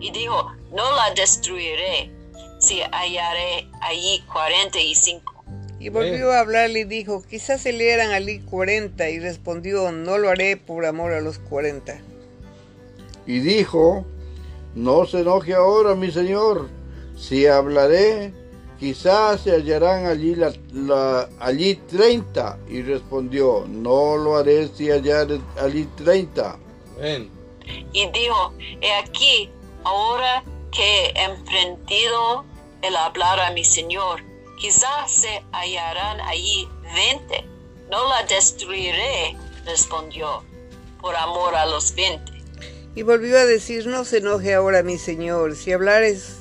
Y 0.00 0.10
dijo, 0.10 0.52
no 0.72 0.96
la 0.96 1.12
destruiré 1.14 2.10
si 2.58 2.80
hallaré 2.80 3.68
allí 3.82 4.24
cuarenta 4.32 4.78
y 4.80 4.94
cinco. 4.94 5.34
Y 5.78 5.90
volvió 5.90 6.32
a 6.32 6.40
hablarle 6.40 6.80
y 6.80 6.84
dijo, 6.84 7.22
quizás 7.22 7.60
se 7.60 7.72
le 7.72 7.90
eran 7.90 8.12
allí 8.12 8.40
cuarenta. 8.40 9.10
Y 9.10 9.18
respondió, 9.20 9.92
no 9.92 10.16
lo 10.16 10.30
haré 10.30 10.56
por 10.56 10.86
amor 10.86 11.12
a 11.12 11.20
los 11.20 11.38
cuarenta. 11.38 12.00
Y 13.26 13.40
dijo, 13.40 14.06
no 14.76 15.06
se 15.06 15.20
enoje 15.20 15.54
ahora, 15.54 15.94
mi 15.94 16.12
señor, 16.12 16.68
si 17.16 17.46
hablaré, 17.46 18.32
quizás 18.78 19.40
se 19.40 19.52
hallarán 19.52 20.06
allí, 20.06 20.34
la, 20.34 20.52
la- 20.72 21.28
allí 21.40 21.74
treinta. 21.88 22.58
Y 22.68 22.82
respondió, 22.82 23.64
no 23.66 24.16
lo 24.16 24.36
haré 24.36 24.68
si 24.68 24.90
hallaré 24.90 25.40
allí 25.60 25.88
treinta. 25.96 26.58
Amén. 26.98 27.30
Y 27.92 28.06
dijo, 28.10 28.52
he 28.80 28.92
aquí, 28.94 29.50
ahora 29.82 30.44
que 30.70 31.06
he 31.06 31.24
emprendido 31.24 32.44
el 32.82 32.94
hablar 32.96 33.40
a 33.40 33.50
mi 33.52 33.64
señor, 33.64 34.22
quizás 34.60 35.10
se 35.10 35.42
hallarán 35.52 36.20
allí 36.20 36.68
veinte. 36.94 37.44
No 37.90 38.08
la 38.08 38.22
destruiré, 38.24 39.36
respondió, 39.64 40.42
por 41.00 41.16
amor 41.16 41.54
a 41.54 41.64
los 41.66 41.94
veinte. 41.94 42.35
Y 42.96 43.02
volvió 43.02 43.38
a 43.38 43.44
decir, 43.44 43.86
no 43.86 44.04
se 44.04 44.18
enoje 44.18 44.54
ahora 44.54 44.82
mi 44.82 44.98
señor, 44.98 45.54
si 45.54 45.70
hablares, 45.70 46.38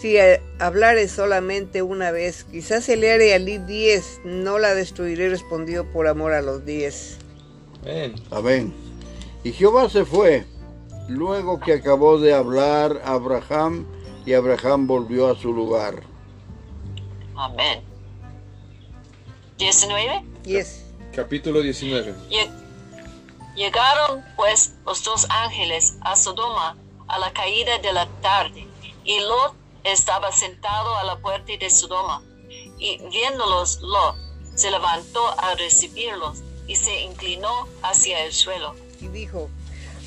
si 0.00 0.16
eh, 0.18 0.40
hablares 0.58 1.10
solamente 1.10 1.82
una 1.82 2.10
vez, 2.12 2.44
quizás 2.44 2.84
se 2.84 2.96
le 2.96 3.10
haré 3.10 3.32
allí 3.34 3.58
diez, 3.58 4.20
no 4.22 4.58
la 4.58 4.74
destruiré, 4.74 5.30
respondió 5.30 5.90
por 5.90 6.06
amor 6.06 6.32
a 6.34 6.42
los 6.42 6.64
diez. 6.66 7.16
Amén. 7.82 8.14
Amén. 8.30 8.74
Y 9.42 9.52
Jehová 9.52 9.88
se 9.88 10.04
fue, 10.04 10.44
luego 11.08 11.58
que 11.58 11.72
acabó 11.72 12.20
de 12.20 12.34
hablar 12.34 13.00
a 13.04 13.12
Abraham, 13.14 13.86
y 14.26 14.34
Abraham 14.34 14.86
volvió 14.86 15.30
a 15.30 15.36
su 15.36 15.52
lugar. 15.52 16.02
Amén. 17.34 17.82
19. 19.58 20.22
Diez. 20.42 20.84
Capítulo 21.14 21.60
19. 21.62 22.12
Lle- 22.30 22.50
Llegaron 23.54 24.24
pues 24.36 24.72
los 24.84 25.04
dos 25.04 25.26
ángeles 25.30 25.94
a 26.00 26.16
Sodoma 26.16 26.76
a 27.06 27.18
la 27.18 27.32
caída 27.32 27.78
de 27.78 27.92
la 27.92 28.08
tarde, 28.20 28.66
y 29.04 29.20
Lot 29.20 29.54
estaba 29.84 30.32
sentado 30.32 30.96
a 30.96 31.04
la 31.04 31.18
puerta 31.18 31.52
de 31.58 31.70
Sodoma. 31.70 32.22
Y 32.78 32.98
viéndolos, 33.10 33.80
Lot 33.80 34.16
se 34.54 34.70
levantó 34.70 35.28
a 35.38 35.54
recibirlos 35.54 36.42
y 36.66 36.76
se 36.76 37.02
inclinó 37.02 37.68
hacia 37.82 38.24
el 38.24 38.32
suelo. 38.32 38.74
Y 39.00 39.08
dijo, 39.08 39.48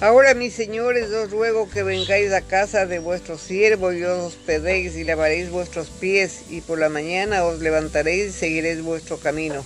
ahora 0.01 0.33
mis 0.33 0.53
señores 0.53 1.11
os 1.11 1.31
ruego 1.31 1.69
que 1.69 1.83
vengáis 1.83 2.33
a 2.33 2.41
casa 2.41 2.85
de 2.85 2.99
vuestro 2.99 3.37
siervo 3.37 3.93
y 3.93 4.03
os 4.03 4.33
hospedéis 4.33 4.95
y 4.95 5.03
lavaréis 5.03 5.51
vuestros 5.51 5.87
pies 5.87 6.49
y 6.49 6.61
por 6.61 6.79
la 6.79 6.89
mañana 6.89 7.45
os 7.45 7.59
levantaréis 7.59 8.29
y 8.29 8.31
seguiréis 8.31 8.81
vuestro 8.81 9.19
camino. 9.19 9.63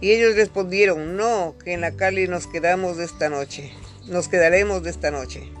Y 0.00 0.12
ellos 0.12 0.34
respondieron, 0.34 1.16
no, 1.16 1.54
que 1.62 1.74
en 1.74 1.82
la 1.82 1.92
calle 1.92 2.26
nos 2.26 2.46
quedamos 2.46 2.96
de 2.96 3.04
esta 3.04 3.28
noche, 3.28 3.74
nos 4.06 4.28
quedaremos 4.28 4.82
de 4.82 4.90
esta 4.90 5.10
noche. 5.10 5.52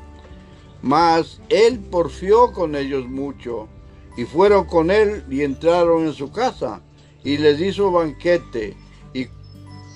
Mas 0.82 1.40
él 1.50 1.78
porfió 1.78 2.52
con 2.52 2.74
ellos 2.74 3.06
mucho, 3.06 3.68
y 4.16 4.24
fueron 4.24 4.64
con 4.64 4.90
él 4.90 5.24
y 5.28 5.42
entraron 5.42 6.06
en 6.06 6.14
su 6.14 6.32
casa, 6.32 6.80
y 7.22 7.36
les 7.36 7.60
hizo 7.60 7.92
banquete, 7.92 8.76
y 9.12 9.28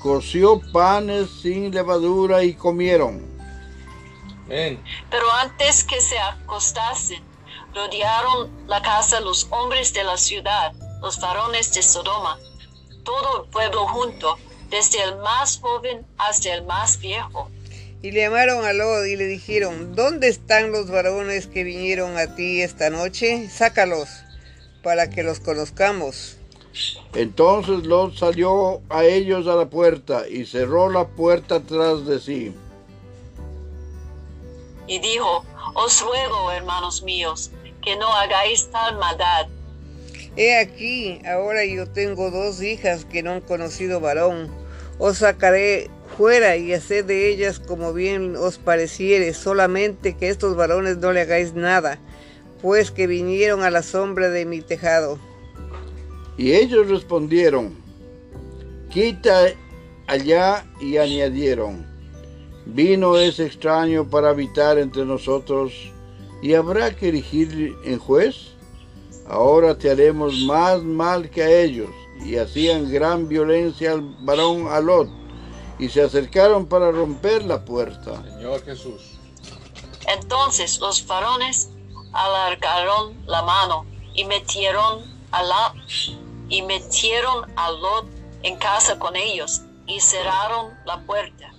coció 0.03 0.61
panes 0.73 1.31
sin 1.43 1.71
levadura 1.71 2.43
y 2.45 2.53
comieron. 2.53 3.23
Pero 4.47 5.33
antes 5.41 5.85
que 5.85 6.01
se 6.03 6.19
acostasen, 6.19 7.23
rodearon 7.75 8.51
la 8.67 8.83
casa 8.83 9.21
los 9.21 9.49
hombres 9.51 9.95
de 9.95 10.05
la 10.05 10.19
ciudad, 10.19 10.75
los 11.01 11.19
varones 11.19 11.73
de 11.73 11.83
Sodoma, 11.83 12.39
todo 13.05 13.45
el 13.45 13.51
pueblo 13.51 13.87
junto, 13.87 14.39
desde 14.71 15.03
el 15.03 15.17
más 15.19 15.59
joven 15.61 16.05
hasta 16.19 16.55
el 16.55 16.65
más 16.65 16.99
viejo. 16.99 17.51
Y 18.03 18.11
le 18.11 18.21
llamaron 18.21 18.65
a 18.67 18.73
Lot 18.73 19.07
y 19.07 19.17
le 19.17 19.27
dijeron, 19.27 19.95
¿dónde 19.95 20.29
están 20.29 20.73
los 20.73 20.91
varones 20.91 21.47
que 21.47 21.65
vinieron 21.65 22.19
a 22.19 22.35
ti 22.35 22.61
esta 22.61 22.91
noche? 22.91 23.49
Sácalos, 23.49 24.09
para 24.83 25.09
que 25.09 25.23
los 25.23 25.41
conozcamos. 25.41 26.37
Entonces 27.15 27.87
Lot 27.87 28.17
salió 28.17 28.83
a 28.91 29.05
ellos 29.05 29.47
a 29.47 29.55
la 29.55 29.67
puerta, 29.67 30.29
y 30.29 30.45
cerró 30.45 30.91
la 30.91 31.07
puerta 31.07 31.61
tras 31.61 32.05
de 32.05 32.19
sí. 32.19 32.55
Y 34.87 34.99
dijo, 34.99 35.45
os 35.75 36.03
ruego, 36.03 36.51
hermanos 36.51 37.03
míos, 37.03 37.53
que 37.83 37.97
no 37.97 38.13
hagáis 38.13 38.71
tal 38.71 38.99
maldad. 38.99 39.47
He 40.37 40.59
aquí, 40.59 41.21
ahora 41.27 41.65
yo 41.65 41.87
tengo 41.87 42.31
dos 42.31 42.61
hijas 42.61 43.05
que 43.05 43.23
no 43.23 43.33
han 43.33 43.41
conocido 43.41 44.01
varón. 44.01 44.49
Os 44.99 45.19
sacaré 45.19 45.91
fuera 46.17 46.57
y 46.57 46.73
haced 46.73 47.05
de 47.05 47.29
ellas 47.29 47.61
como 47.61 47.93
bien 47.93 48.35
os 48.37 48.59
pareciere, 48.59 49.33
solamente 49.35 50.17
que 50.17 50.29
estos 50.29 50.57
varones 50.57 50.99
no 50.99 51.13
le 51.13 51.21
hagáis 51.21 51.55
nada, 51.55 51.99
pues 52.63 52.91
que 52.91 53.07
vinieron 53.07 53.63
a 53.63 53.71
la 53.71 53.83
sombra 53.83 54.31
de 54.31 54.45
mi 54.45 54.61
tejado. 54.61 55.19
Y 56.37 56.53
ellos 56.53 56.89
respondieron, 56.89 57.77
quita 58.91 59.53
allá 60.09 60.67
y 60.81 60.97
añadieron, 60.97 61.87
vino 62.67 63.19
ese 63.19 63.47
extraño 63.47 64.09
para 64.09 64.31
habitar 64.31 64.79
entre 64.79 65.05
nosotros 65.05 65.93
y 66.43 66.55
habrá 66.55 66.95
que 66.95 67.09
erigir 67.09 67.73
en 67.85 67.99
juez. 67.99 68.54
Ahora 69.29 69.77
te 69.77 69.91
haremos 69.91 70.35
más 70.41 70.83
mal 70.83 71.31
que 71.31 71.43
a 71.43 71.63
ellos. 71.63 71.91
Y 72.25 72.37
hacían 72.37 72.91
gran 72.91 73.29
violencia 73.29 73.93
al 73.93 74.03
varón 74.21 74.69
a 74.69 74.81
Lot 74.81 75.09
y 75.79 75.89
se 75.89 76.03
acercaron 76.03 76.67
para 76.67 76.91
romper 76.91 77.45
la 77.45 77.65
puerta. 77.65 78.23
Señor 78.23 78.65
Jesús. 78.65 79.19
Entonces 80.07 80.79
los 80.81 81.07
varones 81.07 81.71
alargaron 82.13 83.17
la 83.27 83.43
mano 83.43 83.87
y 84.15 84.25
metieron 84.25 85.03
a 85.33 85.43
la 85.43 85.75
y 86.49 86.63
metieron 86.63 87.51
a 87.57 87.71
Lot 87.71 88.07
en 88.43 88.57
casa 88.57 88.99
con 88.99 89.17
ellos 89.17 89.63
y 89.87 90.01
cerraron 90.01 90.73
la 90.85 91.01
puerta. 91.01 91.54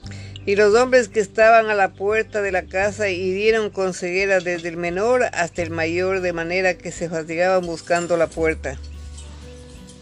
Y 0.46 0.56
los 0.56 0.76
hombres 0.76 1.10
que 1.10 1.20
estaban 1.20 1.70
a 1.70 1.74
la 1.74 1.94
puerta 1.94 2.42
de 2.42 2.52
la 2.52 2.68
casa 2.68 3.10
hirieron 3.10 3.72
con 3.72 3.96
ceguera 3.96 4.40
desde 4.40 4.70
el 4.70 4.78
menor 4.78 5.24
hasta 5.34 5.64
el 5.64 5.72
mayor, 5.72 6.22
de 6.22 6.34
manera 6.34 6.78
que 6.78 6.92
se 6.92 7.10
fatigaban 7.10 7.66
buscando 7.66 8.16
la 8.16 8.28
puerta. 8.28 8.80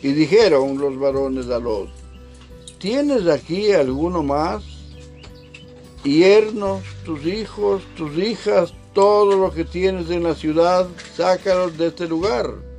Y 0.02 0.12
dijeron 0.12 0.78
los 0.78 1.00
varones 1.00 1.48
a 1.48 1.60
Lot, 1.60 1.90
¿tienes 2.78 3.26
aquí 3.28 3.72
alguno 3.72 4.22
más? 4.22 4.64
Yernos, 6.04 6.84
tus 7.06 7.26
hijos, 7.26 7.82
tus 7.96 8.18
hijas, 8.18 8.74
todo 8.94 9.38
lo 9.38 9.54
que 9.54 9.64
tienes 9.64 10.10
en 10.10 10.24
la 10.24 10.36
ciudad, 10.36 10.88
sácalos 11.16 11.78
de 11.78 11.88
este 11.88 12.06
lugar. 12.06 12.73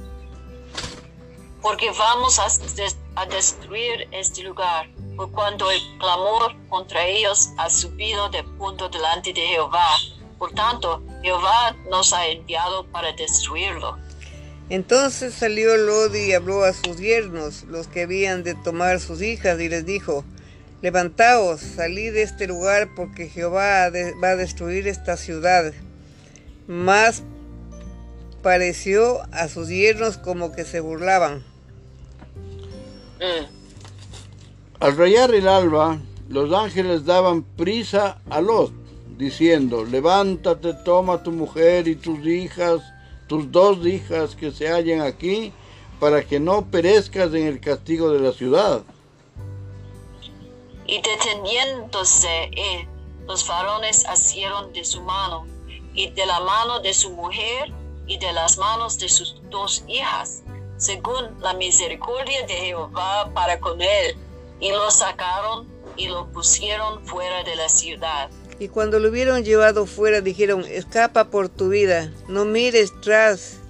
Porque 1.64 1.90
vamos 1.98 2.38
a, 2.38 2.44
des- 2.76 2.98
a 3.16 3.24
destruir 3.24 4.06
este 4.12 4.42
lugar, 4.42 4.86
por 5.16 5.30
cuanto 5.32 5.70
el 5.70 5.80
clamor 5.98 6.54
contra 6.68 7.06
ellos 7.06 7.48
ha 7.56 7.70
subido 7.70 8.28
de 8.28 8.44
punto 8.44 8.90
delante 8.90 9.32
de 9.32 9.40
Jehová. 9.40 9.88
Por 10.38 10.52
tanto, 10.52 11.02
Jehová 11.22 11.74
nos 11.90 12.12
ha 12.12 12.26
enviado 12.28 12.86
para 12.88 13.12
destruirlo. 13.12 13.96
Entonces 14.68 15.32
salió 15.32 15.74
Lot 15.78 16.14
y 16.14 16.34
habló 16.34 16.64
a 16.64 16.74
sus 16.74 16.98
yernos, 16.98 17.62
los 17.62 17.86
que 17.86 18.02
habían 18.02 18.42
de 18.44 18.54
tomar 18.56 19.00
sus 19.00 19.22
hijas, 19.22 19.58
y 19.58 19.70
les 19.70 19.86
dijo, 19.86 20.22
Levantaos, 20.82 21.60
salid 21.62 22.12
de 22.12 22.24
este 22.24 22.46
lugar, 22.46 22.90
porque 22.94 23.30
Jehová 23.30 23.88
va 24.22 24.28
a 24.28 24.36
destruir 24.36 24.86
esta 24.86 25.16
ciudad. 25.16 25.72
Mas 26.66 27.22
pareció 28.42 29.22
a 29.32 29.48
sus 29.48 29.68
yernos 29.68 30.18
como 30.18 30.52
que 30.52 30.66
se 30.66 30.80
burlaban. 30.80 31.53
Al 34.80 34.96
rayar 34.96 35.34
el 35.34 35.48
alba, 35.48 35.98
los 36.28 36.52
ángeles 36.52 37.04
daban 37.04 37.42
prisa 37.42 38.20
a 38.28 38.40
Lot, 38.40 38.72
diciendo, 39.16 39.84
levántate, 39.84 40.74
toma 40.84 41.22
tu 41.22 41.32
mujer 41.32 41.88
y 41.88 41.96
tus 41.96 42.24
hijas, 42.26 42.80
tus 43.26 43.50
dos 43.50 43.86
hijas 43.86 44.34
que 44.34 44.50
se 44.50 44.68
hallan 44.68 45.00
aquí, 45.00 45.52
para 46.00 46.24
que 46.24 46.40
no 46.40 46.66
perezcas 46.66 47.32
en 47.34 47.46
el 47.46 47.60
castigo 47.60 48.10
de 48.10 48.20
la 48.20 48.32
ciudad. 48.32 48.82
Y 50.86 51.00
deteniéndose 51.00 52.50
él, 52.56 52.88
los 53.26 53.46
varones 53.48 54.04
asieron 54.06 54.72
de 54.72 54.84
su 54.84 55.00
mano, 55.02 55.46
y 55.94 56.10
de 56.10 56.26
la 56.26 56.40
mano 56.40 56.80
de 56.80 56.92
su 56.92 57.10
mujer, 57.10 57.72
y 58.06 58.18
de 58.18 58.32
las 58.32 58.58
manos 58.58 58.98
de 58.98 59.08
sus 59.08 59.40
dos 59.50 59.84
hijas, 59.88 60.42
según 60.84 61.40
la 61.40 61.54
misericordia 61.54 62.46
de 62.46 62.54
Jehová 62.54 63.30
para 63.32 63.58
con 63.58 63.80
él, 63.80 64.16
y 64.60 64.70
lo 64.70 64.90
sacaron 64.90 65.66
y 65.96 66.08
lo 66.08 66.26
pusieron 66.26 67.04
fuera 67.06 67.42
de 67.42 67.56
la 67.56 67.68
ciudad. 67.70 68.28
Y 68.58 68.68
cuando 68.68 68.98
lo 68.98 69.08
hubieron 69.08 69.44
llevado 69.44 69.86
fuera, 69.86 70.20
dijeron, 70.20 70.64
escapa 70.68 71.30
por 71.30 71.48
tu 71.48 71.70
vida, 71.70 72.12
no 72.28 72.44
mires 72.44 72.92
tras 73.00 73.60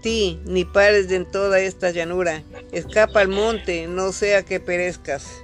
ti, 0.00 0.40
ni 0.46 0.64
pares 0.64 1.10
en 1.10 1.30
toda 1.30 1.60
esta 1.60 1.90
llanura. 1.90 2.42
Escapa 2.72 3.20
al 3.20 3.28
monte, 3.28 3.86
no 3.86 4.12
sea 4.12 4.42
que 4.42 4.58
perezcas. 4.58 5.42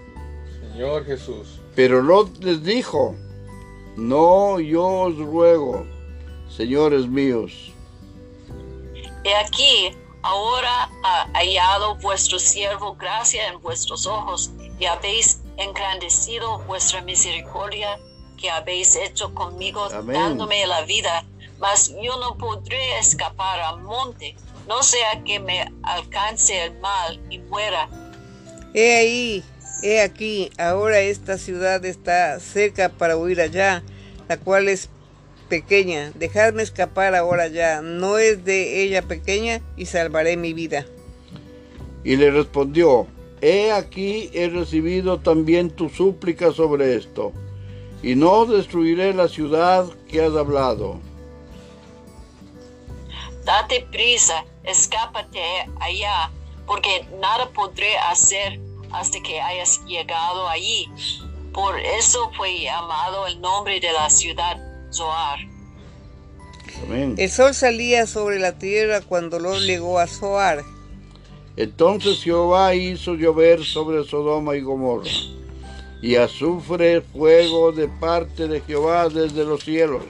Señor 0.73 1.05
Jesús. 1.05 1.61
Pero 1.75 2.01
Lot 2.01 2.43
les 2.43 2.63
dijo, 2.63 3.15
no, 3.97 4.59
yo 4.61 4.87
os 4.87 5.19
ruego, 5.19 5.87
señores 6.49 7.07
míos. 7.07 7.73
He 9.25 9.35
aquí, 9.37 9.97
ahora 10.23 10.91
ha 11.03 11.29
hallado 11.35 11.97
vuestro 11.97 12.39
siervo 12.39 12.95
gracia 12.95 13.49
en 13.49 13.61
vuestros 13.61 14.07
ojos 14.07 14.51
y 14.79 14.87
habéis 14.87 15.41
engrandecido 15.57 16.59
vuestra 16.61 17.03
misericordia 17.03 17.99
que 18.37 18.51
habéis 18.51 18.97
hecho 18.97 19.35
conmigo 19.35 19.85
Amén. 19.85 20.15
dándome 20.15 20.67
la 20.67 20.83
vida, 20.83 21.25
mas 21.59 21.93
yo 22.03 22.17
no 22.19 22.37
podré 22.39 22.99
escapar 22.99 23.61
al 23.61 23.83
monte, 23.83 24.35
no 24.67 24.83
sea 24.83 25.23
que 25.25 25.39
me 25.39 25.73
alcance 25.83 26.65
el 26.65 26.79
mal 26.81 27.21
y 27.31 27.39
muera. 27.39 27.89
He 28.75 28.97
ahí, 28.97 29.45
he 29.83 30.01
aquí, 30.01 30.51
ahora 30.59 31.01
esta 31.01 31.39
ciudad 31.39 31.85
está 31.85 32.41
cerca 32.41 32.89
para 32.89 33.17
huir 33.17 33.41
allá, 33.41 33.83
la 34.29 34.39
cual 34.39 34.69
es 34.69 34.89
pequeña. 35.53 36.13
Dejadme 36.15 36.63
escapar 36.63 37.15
ahora 37.15 37.47
ya, 37.47 37.83
no 37.83 38.17
es 38.17 38.43
de 38.43 38.83
ella 38.85 39.03
pequeña 39.03 39.61
y 39.77 39.85
salvaré 39.85 40.39
mi 40.39 40.55
vida. 40.55 40.87
Y 42.05 42.17
le 42.17 42.31
respondió, 42.31 43.07
he 43.43 43.71
aquí 43.71 44.31
he 44.33 44.49
recibido 44.49 45.21
también 45.21 45.69
tu 45.69 45.91
súplica 45.91 46.53
sobre 46.53 46.97
esto, 46.97 47.35
y 48.03 48.15
no 48.15 48.47
destruiré 48.47 49.13
la 49.13 49.29
ciudad 49.29 49.85
que 50.09 50.23
has 50.23 50.35
hablado. 50.35 50.99
Date 53.45 53.87
prisa, 53.93 54.47
escápate 54.65 55.43
allá, 55.81 56.31
porque 56.67 57.07
nada 57.21 57.51
podré 57.51 57.95
hacer 57.99 58.59
hasta 58.91 59.21
que 59.21 59.39
hayas 59.39 59.85
llegado 59.85 60.49
allí. 60.49 60.89
Por 61.53 61.79
eso 61.79 62.31
fue 62.39 62.59
llamado 62.59 63.27
el 63.27 63.39
nombre 63.43 63.81
de 63.81 63.93
la 63.93 64.09
ciudad 64.09 64.72
Zoar. 64.93 65.39
Amén. 66.85 67.15
El 67.19 67.31
sol 67.31 67.55
salía 67.55 68.07
sobre 68.07 68.39
la 68.39 68.59
tierra 68.59 69.01
cuando 69.01 69.39
Lot 69.39 69.61
llegó 69.61 69.99
a 69.99 70.07
Zoar. 70.07 70.63
Entonces 71.57 72.23
Jehová 72.23 72.75
hizo 72.75 73.15
llover 73.15 73.65
sobre 73.65 74.05
Sodoma 74.05 74.57
y 74.57 74.63
Gomorra, 74.63 75.11
y 76.01 76.17
azufre 76.17 77.03
fuego 77.03 77.73
de 77.73 77.89
parte 77.89 78.49
de 78.49 78.61
Jehová 78.63 79.09
desde 79.09 79.45
los 79.45 79.63
cielos. 79.63 80.03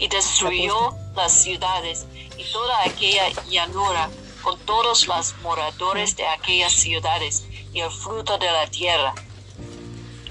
y 0.00 0.06
destruyó 0.06 0.94
las 1.16 1.32
ciudades 1.32 2.06
y 2.36 2.44
toda 2.52 2.84
aquella 2.84 3.24
llanura 3.50 4.08
con 4.42 4.56
todos 4.60 5.08
los 5.08 5.34
moradores 5.42 6.16
de 6.16 6.24
aquellas 6.26 6.72
ciudades 6.72 7.44
y 7.74 7.80
el 7.80 7.90
fruto 7.90 8.38
de 8.38 8.46
la 8.46 8.66
tierra. 8.68 9.12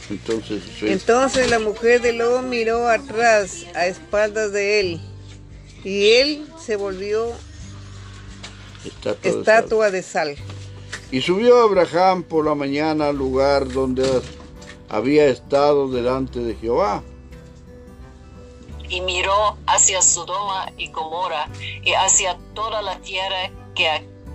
Entonces, 0.10 0.64
sí, 0.80 0.88
Entonces 0.88 1.50
la 1.50 1.60
mujer 1.60 2.02
de 2.02 2.14
Lot 2.14 2.44
miró 2.44 2.88
atrás 2.88 3.66
a 3.76 3.88
espaldas 3.88 4.54
de 4.54 4.80
él, 4.80 5.02
y 5.84 6.12
él 6.12 6.48
se 6.60 6.76
volvió 6.76 7.34
estatua 9.24 9.92
de 9.92 10.04
sal. 10.04 10.36
de 10.36 10.38
sal. 10.38 10.58
Y 11.12 11.22
subió 11.22 11.62
Abraham 11.62 12.24
por 12.24 12.46
la 12.46 12.56
mañana 12.56 13.10
al 13.10 13.18
lugar 13.18 13.72
donde 13.72 14.22
había 14.90 15.26
estado 15.28 15.90
delante 15.90 16.40
de 16.40 16.56
Jehová. 16.56 17.04
Y 18.90 19.02
miró 19.02 19.58
hacia 19.68 20.02
Sodoma 20.02 20.72
y 20.78 20.92
Gomorra 20.92 21.50
y 21.84 21.94
hacia 21.94 22.38
toda 22.54 22.82
la 22.82 23.00
tierra 23.00 23.52
que 23.76 23.88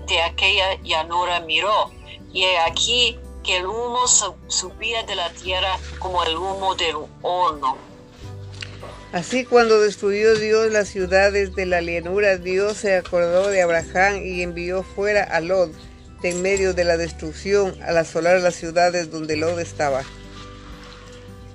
de 0.06 0.22
aquella 0.22 0.80
llanura 0.82 1.40
miró. 1.40 1.90
Y 2.32 2.44
aquí 2.66 3.18
que 3.44 3.56
el 3.58 3.66
humo 3.66 4.06
su- 4.06 4.34
subía 4.48 5.02
de 5.04 5.14
la 5.16 5.30
tierra 5.32 5.78
como 5.98 6.22
el 6.24 6.36
humo 6.36 6.74
del 6.74 6.96
horno. 7.22 7.76
Así 9.12 9.44
cuando 9.44 9.80
destruyó 9.80 10.34
Dios 10.36 10.72
las 10.72 10.88
ciudades 10.88 11.54
de 11.54 11.66
la 11.66 11.82
llanura, 11.82 12.38
Dios 12.38 12.78
se 12.78 12.96
acordó 12.96 13.48
de 13.48 13.60
Abraham 13.62 14.22
y 14.24 14.42
envió 14.42 14.82
fuera 14.82 15.22
a 15.24 15.40
Lot 15.40 15.70
de 16.22 16.30
en 16.30 16.40
medio 16.40 16.72
de 16.72 16.84
la 16.84 16.96
destrucción 16.96 17.74
al 17.82 17.98
asolar 17.98 18.40
las 18.40 18.54
ciudades 18.54 19.10
donde 19.10 19.36
Lot 19.36 19.58
estaba. 19.58 20.02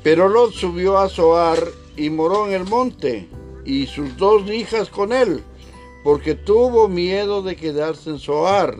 Pero 0.03 0.27
Lot 0.29 0.53
subió 0.53 0.97
a 0.99 1.09
Zoar 1.09 1.57
y 1.95 2.09
moró 2.09 2.47
en 2.47 2.53
el 2.53 2.65
monte, 2.65 3.27
y 3.65 3.87
sus 3.87 4.15
dos 4.17 4.47
hijas 4.49 4.89
con 4.89 5.11
él, 5.11 5.43
porque 6.03 6.35
tuvo 6.35 6.87
miedo 6.87 7.41
de 7.41 7.55
quedarse 7.55 8.11
en 8.11 8.19
Zoar, 8.19 8.77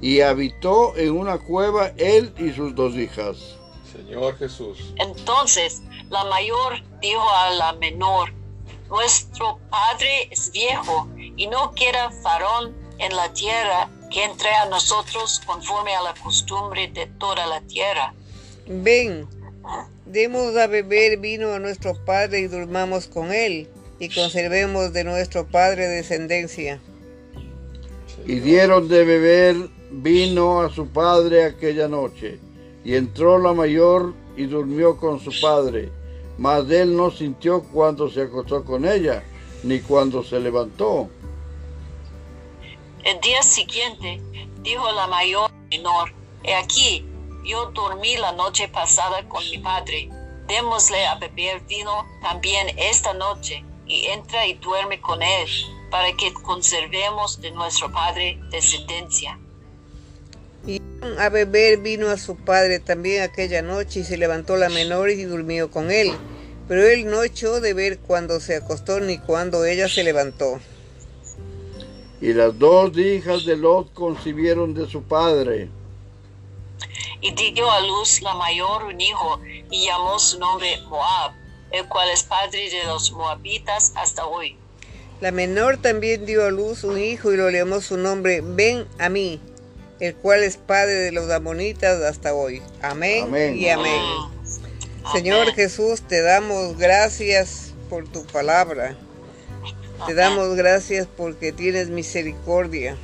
y 0.00 0.20
habitó 0.20 0.96
en 0.96 1.16
una 1.16 1.38
cueva 1.38 1.92
él 1.96 2.32
y 2.38 2.50
sus 2.52 2.74
dos 2.74 2.94
hijas. 2.94 3.56
Señor 3.92 4.36
Jesús. 4.38 4.94
Entonces 4.96 5.82
la 6.08 6.24
mayor 6.24 6.82
dijo 7.00 7.28
a 7.30 7.50
la 7.50 7.72
menor, 7.74 8.32
Nuestro 8.88 9.60
padre 9.70 10.28
es 10.32 10.50
viejo 10.50 11.08
y 11.16 11.46
no 11.46 11.72
queda 11.74 12.10
varón 12.24 12.74
en 12.98 13.14
la 13.14 13.32
tierra 13.32 13.88
que 14.10 14.24
entre 14.24 14.50
a 14.50 14.66
nosotros 14.66 15.40
conforme 15.46 15.94
a 15.94 16.02
la 16.02 16.14
costumbre 16.14 16.88
de 16.88 17.06
toda 17.06 17.46
la 17.46 17.60
tierra. 17.60 18.12
Ven, 18.66 19.28
demos 20.06 20.56
a 20.56 20.66
beber 20.66 21.18
vino 21.18 21.52
a 21.52 21.60
nuestro 21.60 21.94
padre 22.04 22.40
y 22.40 22.48
durmamos 22.48 23.06
con 23.06 23.32
él, 23.32 23.68
y 24.00 24.08
conservemos 24.08 24.92
de 24.92 25.04
nuestro 25.04 25.46
padre 25.46 25.86
descendencia. 25.86 26.80
Y 28.26 28.40
dieron 28.40 28.88
de 28.88 29.04
beber 29.04 29.56
vino 29.90 30.60
a 30.60 30.70
su 30.70 30.88
padre 30.88 31.44
aquella 31.44 31.88
noche. 31.88 32.38
Y 32.84 32.94
entró 32.94 33.38
la 33.38 33.52
mayor 33.52 34.14
y 34.36 34.44
durmió 34.46 34.96
con 34.96 35.20
su 35.20 35.32
padre. 35.40 35.90
Mas 36.38 36.70
él 36.70 36.96
no 36.96 37.10
sintió 37.10 37.62
cuando 37.62 38.08
se 38.08 38.22
acostó 38.22 38.64
con 38.64 38.86
ella, 38.86 39.22
ni 39.62 39.80
cuando 39.80 40.22
se 40.22 40.40
levantó. 40.40 41.10
El 43.04 43.20
día 43.20 43.42
siguiente 43.42 44.20
dijo 44.62 44.90
la 44.92 45.06
mayor 45.06 45.50
menor, 45.70 46.12
He 46.42 46.54
aquí, 46.54 47.04
yo 47.44 47.66
dormí 47.72 48.16
la 48.16 48.32
noche 48.32 48.68
pasada 48.68 49.28
con 49.28 49.42
mi 49.50 49.58
padre, 49.58 50.08
démosle 50.46 51.06
a 51.06 51.16
beber 51.16 51.60
vino 51.66 52.06
también 52.22 52.68
esta 52.78 53.12
noche, 53.12 53.62
y 53.86 54.06
entra 54.06 54.46
y 54.46 54.54
duerme 54.54 55.00
con 55.00 55.22
él, 55.22 55.48
para 55.90 56.16
que 56.16 56.32
conservemos 56.32 57.40
de 57.40 57.50
nuestro 57.50 57.92
padre 57.92 58.38
descendencia. 58.50 59.38
Y 60.66 60.80
a 61.18 61.28
beber 61.28 61.78
vino 61.78 62.08
a 62.08 62.18
su 62.18 62.36
padre 62.36 62.78
también 62.78 63.22
aquella 63.22 63.62
noche, 63.62 64.00
y 64.00 64.04
se 64.04 64.16
levantó 64.16 64.56
la 64.56 64.68
menor 64.68 65.10
y 65.10 65.24
durmió 65.24 65.70
con 65.70 65.90
él. 65.90 66.12
Pero 66.68 66.86
él 66.86 67.06
no 67.06 67.22
echó 67.22 67.60
de 67.60 67.74
ver 67.74 67.98
cuando 67.98 68.38
se 68.40 68.56
acostó 68.56 69.00
ni 69.00 69.18
cuando 69.18 69.64
ella 69.64 69.88
se 69.88 70.04
levantó. 70.04 70.60
Y 72.20 72.34
las 72.34 72.58
dos 72.58 72.96
hijas 72.98 73.46
de 73.46 73.56
Lot 73.56 73.92
concibieron 73.94 74.74
de 74.74 74.86
su 74.86 75.02
padre. 75.02 75.70
Y 77.22 77.32
dio 77.32 77.70
a 77.70 77.80
luz 77.80 78.22
la 78.22 78.34
mayor 78.34 78.84
un 78.84 79.00
hijo, 79.00 79.40
y 79.70 79.86
llamó 79.86 80.18
su 80.18 80.38
nombre 80.38 80.78
Moab, 80.88 81.32
el 81.70 81.86
cual 81.88 82.08
es 82.10 82.22
padre 82.22 82.70
de 82.70 82.84
los 82.84 83.12
moabitas 83.12 83.92
hasta 83.96 84.26
hoy. 84.26 84.56
La 85.20 85.32
menor 85.32 85.76
también 85.76 86.24
dio 86.24 86.46
a 86.46 86.50
luz 86.50 86.82
un 86.82 86.98
hijo 86.98 87.30
y 87.32 87.36
lo 87.36 87.50
llamó 87.50 87.82
su 87.82 87.98
nombre 87.98 88.40
Ben 88.42 88.86
a 88.98 89.10
mí, 89.10 89.38
el 90.00 90.14
cual 90.14 90.42
es 90.42 90.56
padre 90.56 90.94
de 90.94 91.12
los 91.12 91.30
amonitas 91.30 92.02
hasta 92.02 92.34
hoy. 92.34 92.62
Amén, 92.82 93.24
Amén. 93.24 93.56
y 93.56 93.68
amén. 93.68 94.02
Señor 95.12 95.42
Amén. 95.42 95.54
Jesús, 95.54 96.02
te 96.02 96.22
damos 96.22 96.76
gracias 96.78 97.72
por 97.88 98.08
tu 98.08 98.24
palabra. 98.26 98.96
Te 100.06 100.14
damos 100.14 100.56
gracias 100.56 101.06
porque 101.14 101.52
tienes 101.52 101.88
misericordia 101.88 102.96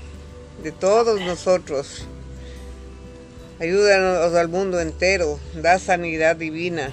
de 0.63 0.73
todos 0.73 1.21
nosotros. 1.21 2.07
Ayúdanos 3.61 4.35
al 4.35 4.49
mundo 4.49 4.81
entero. 4.81 5.39
Da 5.55 5.79
sanidad 5.79 6.37
divina 6.37 6.93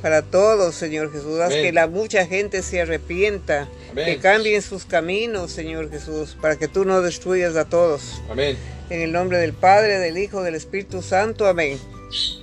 para 0.00 0.22
todos, 0.22 0.74
Señor 0.74 1.12
Jesús. 1.12 1.40
Haz 1.40 1.52
Amén. 1.52 1.62
que 1.62 1.72
la 1.72 1.86
mucha 1.86 2.26
gente 2.26 2.62
se 2.62 2.80
arrepienta, 2.80 3.68
Amén. 3.92 4.06
que 4.06 4.18
cambien 4.18 4.60
sus 4.62 4.84
caminos, 4.84 5.50
Señor 5.52 5.90
Jesús, 5.90 6.36
para 6.40 6.58
que 6.58 6.66
tú 6.68 6.84
no 6.84 7.00
destruyas 7.02 7.56
a 7.56 7.66
todos. 7.68 8.20
Amén. 8.30 8.56
En 8.90 9.00
el 9.02 9.12
nombre 9.12 9.38
del 9.38 9.52
Padre, 9.52 9.98
del 9.98 10.18
Hijo, 10.18 10.42
del 10.42 10.54
Espíritu 10.54 11.00
Santo. 11.02 11.46
Amén. 11.46 11.78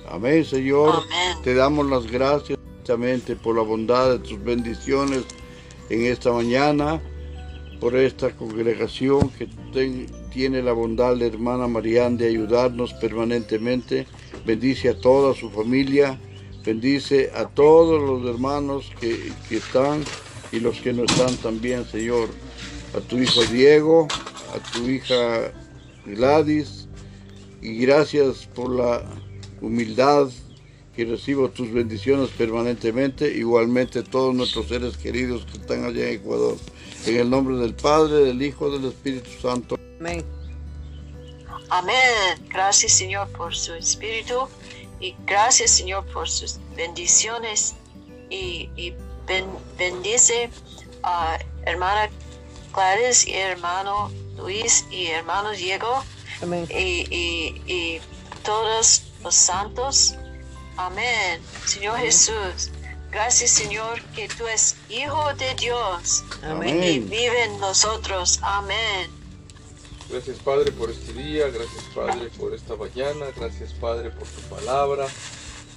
Amén, 0.08 0.44
Señor. 0.44 0.90
Amén. 0.94 1.42
Te 1.44 1.54
damos 1.54 1.88
las 1.88 2.10
gracias 2.10 2.58
por 3.42 3.54
la 3.54 3.62
bondad 3.62 4.10
de 4.10 4.18
tus 4.18 4.42
bendiciones 4.42 5.22
en 5.90 6.06
esta 6.06 6.32
mañana, 6.32 7.00
por 7.78 7.94
esta 7.94 8.30
congregación 8.30 9.28
que 9.30 9.46
ten- 9.72 10.06
tiene 10.32 10.60
la 10.60 10.72
bondad 10.72 11.14
de 11.16 11.28
hermana 11.28 11.68
Marián 11.68 12.16
de 12.16 12.26
ayudarnos 12.28 12.92
permanentemente. 12.94 14.06
Bendice 14.44 14.88
a 14.88 14.98
toda 14.98 15.34
su 15.34 15.50
familia, 15.50 16.18
Bendice 16.64 17.30
a 17.34 17.46
todos 17.46 18.02
los 18.02 18.34
hermanos 18.34 18.90
que, 19.00 19.32
que 19.48 19.56
están 19.56 20.04
y 20.52 20.60
los 20.60 20.80
que 20.80 20.92
no 20.92 21.04
están 21.04 21.36
también, 21.36 21.86
Señor. 21.86 22.28
A 22.96 23.00
tu 23.00 23.18
hijo 23.18 23.44
Diego, 23.44 24.08
a 24.54 24.72
tu 24.72 24.88
hija 24.88 25.52
Gladys, 26.06 26.88
y 27.62 27.78
gracias 27.78 28.48
por 28.54 28.70
la 28.70 29.04
humildad 29.60 30.28
que 30.96 31.04
recibo 31.04 31.50
tus 31.50 31.72
bendiciones 31.72 32.30
permanentemente, 32.30 33.30
igualmente 33.32 34.02
todos 34.02 34.34
nuestros 34.34 34.66
seres 34.66 34.96
queridos 34.96 35.44
que 35.46 35.58
están 35.58 35.84
allá 35.84 36.08
en 36.08 36.16
Ecuador. 36.16 36.56
En 37.06 37.16
el 37.16 37.30
nombre 37.30 37.56
del 37.56 37.74
Padre, 37.74 38.24
del 38.24 38.42
Hijo, 38.42 38.70
del 38.70 38.86
Espíritu 38.86 39.30
Santo. 39.40 39.76
Amén. 40.00 40.24
Amén. 41.68 41.94
Gracias 42.48 42.92
Señor 42.92 43.28
por 43.28 43.54
su 43.54 43.74
espíritu 43.74 44.48
y 44.98 45.14
gracias 45.24 45.70
Señor 45.70 46.04
por 46.06 46.28
sus 46.28 46.58
bendiciones 46.76 47.74
y, 48.28 48.68
y 48.76 48.92
ben- 49.30 49.58
bendice 49.78 50.50
a 51.04 51.38
hermana 51.64 52.10
Gladys 52.74 53.26
y 53.28 53.34
hermano 53.34 54.10
Luis 54.36 54.84
y 54.90 55.06
hermano 55.06 55.50
Diego 55.52 56.02
Amén. 56.42 56.66
y, 56.70 57.06
y, 57.14 57.62
y 57.66 58.00
todos 58.42 59.02
los 59.22 59.34
santos. 59.34 60.14
Amén. 60.76 61.40
Señor 61.66 61.98
Jesús, 61.98 62.70
gracias 63.12 63.50
Señor 63.50 64.00
que 64.16 64.26
tú 64.28 64.46
es 64.48 64.74
Hijo 64.88 65.32
de 65.34 65.54
Dios 65.54 66.24
Amén. 66.42 66.82
y 66.82 66.98
vive 66.98 67.44
en 67.44 67.60
nosotros. 67.60 68.40
Amén. 68.42 69.08
Gracias 70.08 70.38
Padre 70.38 70.72
por 70.72 70.90
este 70.90 71.12
día, 71.12 71.46
gracias 71.50 71.84
Padre 71.94 72.28
por 72.36 72.52
esta 72.52 72.74
mañana, 72.74 73.26
gracias 73.36 73.72
Padre 73.74 74.10
por 74.10 74.26
tu 74.26 74.40
palabra, 74.56 75.06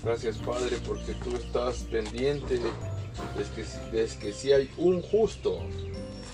gracias 0.03 0.37
Padre 0.37 0.77
porque 0.87 1.13
tú 1.23 1.35
estás 1.35 1.83
pendiente 1.91 2.57
de 2.57 2.71
que, 3.55 3.95
de 3.97 4.07
que 4.17 4.33
si 4.33 4.51
hay 4.51 4.69
un 4.77 5.01
justo 5.01 5.59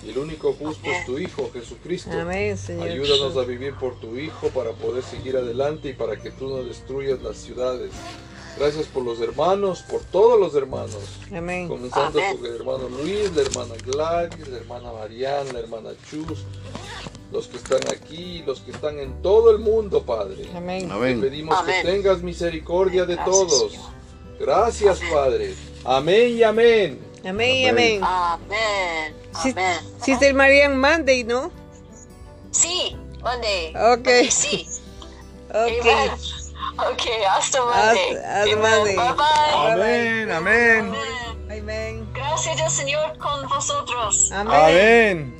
y 0.04 0.10
el 0.10 0.18
único 0.18 0.54
justo 0.54 0.90
es 0.90 1.04
tu 1.04 1.18
Hijo 1.18 1.50
Jesucristo. 1.52 2.10
Amén, 2.12 2.56
Señor. 2.56 2.88
Ayúdanos 2.88 3.36
a 3.36 3.42
vivir 3.44 3.74
por 3.74 4.00
tu 4.00 4.16
Hijo 4.16 4.48
para 4.48 4.72
poder 4.72 5.02
seguir 5.02 5.36
adelante 5.36 5.90
y 5.90 5.92
para 5.92 6.16
que 6.16 6.30
tú 6.30 6.48
no 6.48 6.62
destruyas 6.62 7.20
las 7.22 7.36
ciudades. 7.36 7.90
Gracias 8.58 8.86
por 8.86 9.04
los 9.04 9.20
hermanos, 9.20 9.82
por 9.82 10.02
todos 10.02 10.38
los 10.38 10.54
hermanos. 10.54 11.18
Amén. 11.34 11.68
Comenzando 11.68 12.18
Amén. 12.18 12.36
por 12.36 12.48
el 12.48 12.56
hermano 12.56 12.88
Luis, 12.88 13.34
la 13.34 13.42
hermana 13.42 13.74
Gladys, 13.84 14.48
la 14.48 14.56
hermana 14.56 14.92
Mariana, 14.92 15.52
la 15.52 15.58
hermana 15.60 15.90
Chus, 16.10 16.40
los 17.30 17.46
que 17.46 17.58
están 17.58 17.80
aquí, 17.90 18.42
los 18.46 18.60
que 18.60 18.72
están 18.72 18.98
en 18.98 19.22
todo 19.22 19.50
el 19.50 19.58
mundo, 19.58 20.02
Padre. 20.02 20.48
Amén. 20.54 20.88
Te 20.88 20.92
Amén. 20.92 21.20
pedimos 21.20 21.56
Amén. 21.58 21.82
que 21.82 21.92
tengas 21.92 22.22
misericordia 22.22 23.04
de 23.04 23.14
Gracias, 23.14 23.36
todos. 23.36 23.72
Señor. 23.72 23.90
Gracias, 24.40 25.00
Amén. 25.00 25.14
Padre. 25.14 25.54
Amén 25.84 26.36
y 26.36 26.42
amén. 26.42 27.00
Amén 27.26 27.50
y 27.56 27.68
Amén. 27.68 28.04
amén. 28.04 28.34
Amén. 28.48 29.16
Sí, 29.42 29.50
Amén. 29.50 29.76
Sister 30.02 30.34
Marian 30.34 30.78
Monday, 30.78 31.24
¿no? 31.24 31.50
Sí, 32.50 32.96
Monday. 33.22 33.68
Ok. 33.76 33.96
Monday, 33.96 34.30
Sí. 34.30 34.66
Ok. 35.48 35.56
Amen. 35.56 36.10
Ok, 36.78 37.02
hasta 37.28 37.60
Monday. 37.62 38.16
Hasta-. 38.16 38.56
Monday. 38.56 38.96
Bye 38.96 39.12
bye. 39.14 39.72
Amén, 39.72 40.30
amén. 40.32 40.94
Amén. 41.50 41.60
Amén. 41.60 42.08
Gracias 42.14 42.72
Señor 42.72 43.18
con 43.18 43.48
vosotros. 43.48 44.30
Amén. 44.32 44.54
Amén. 44.54 45.39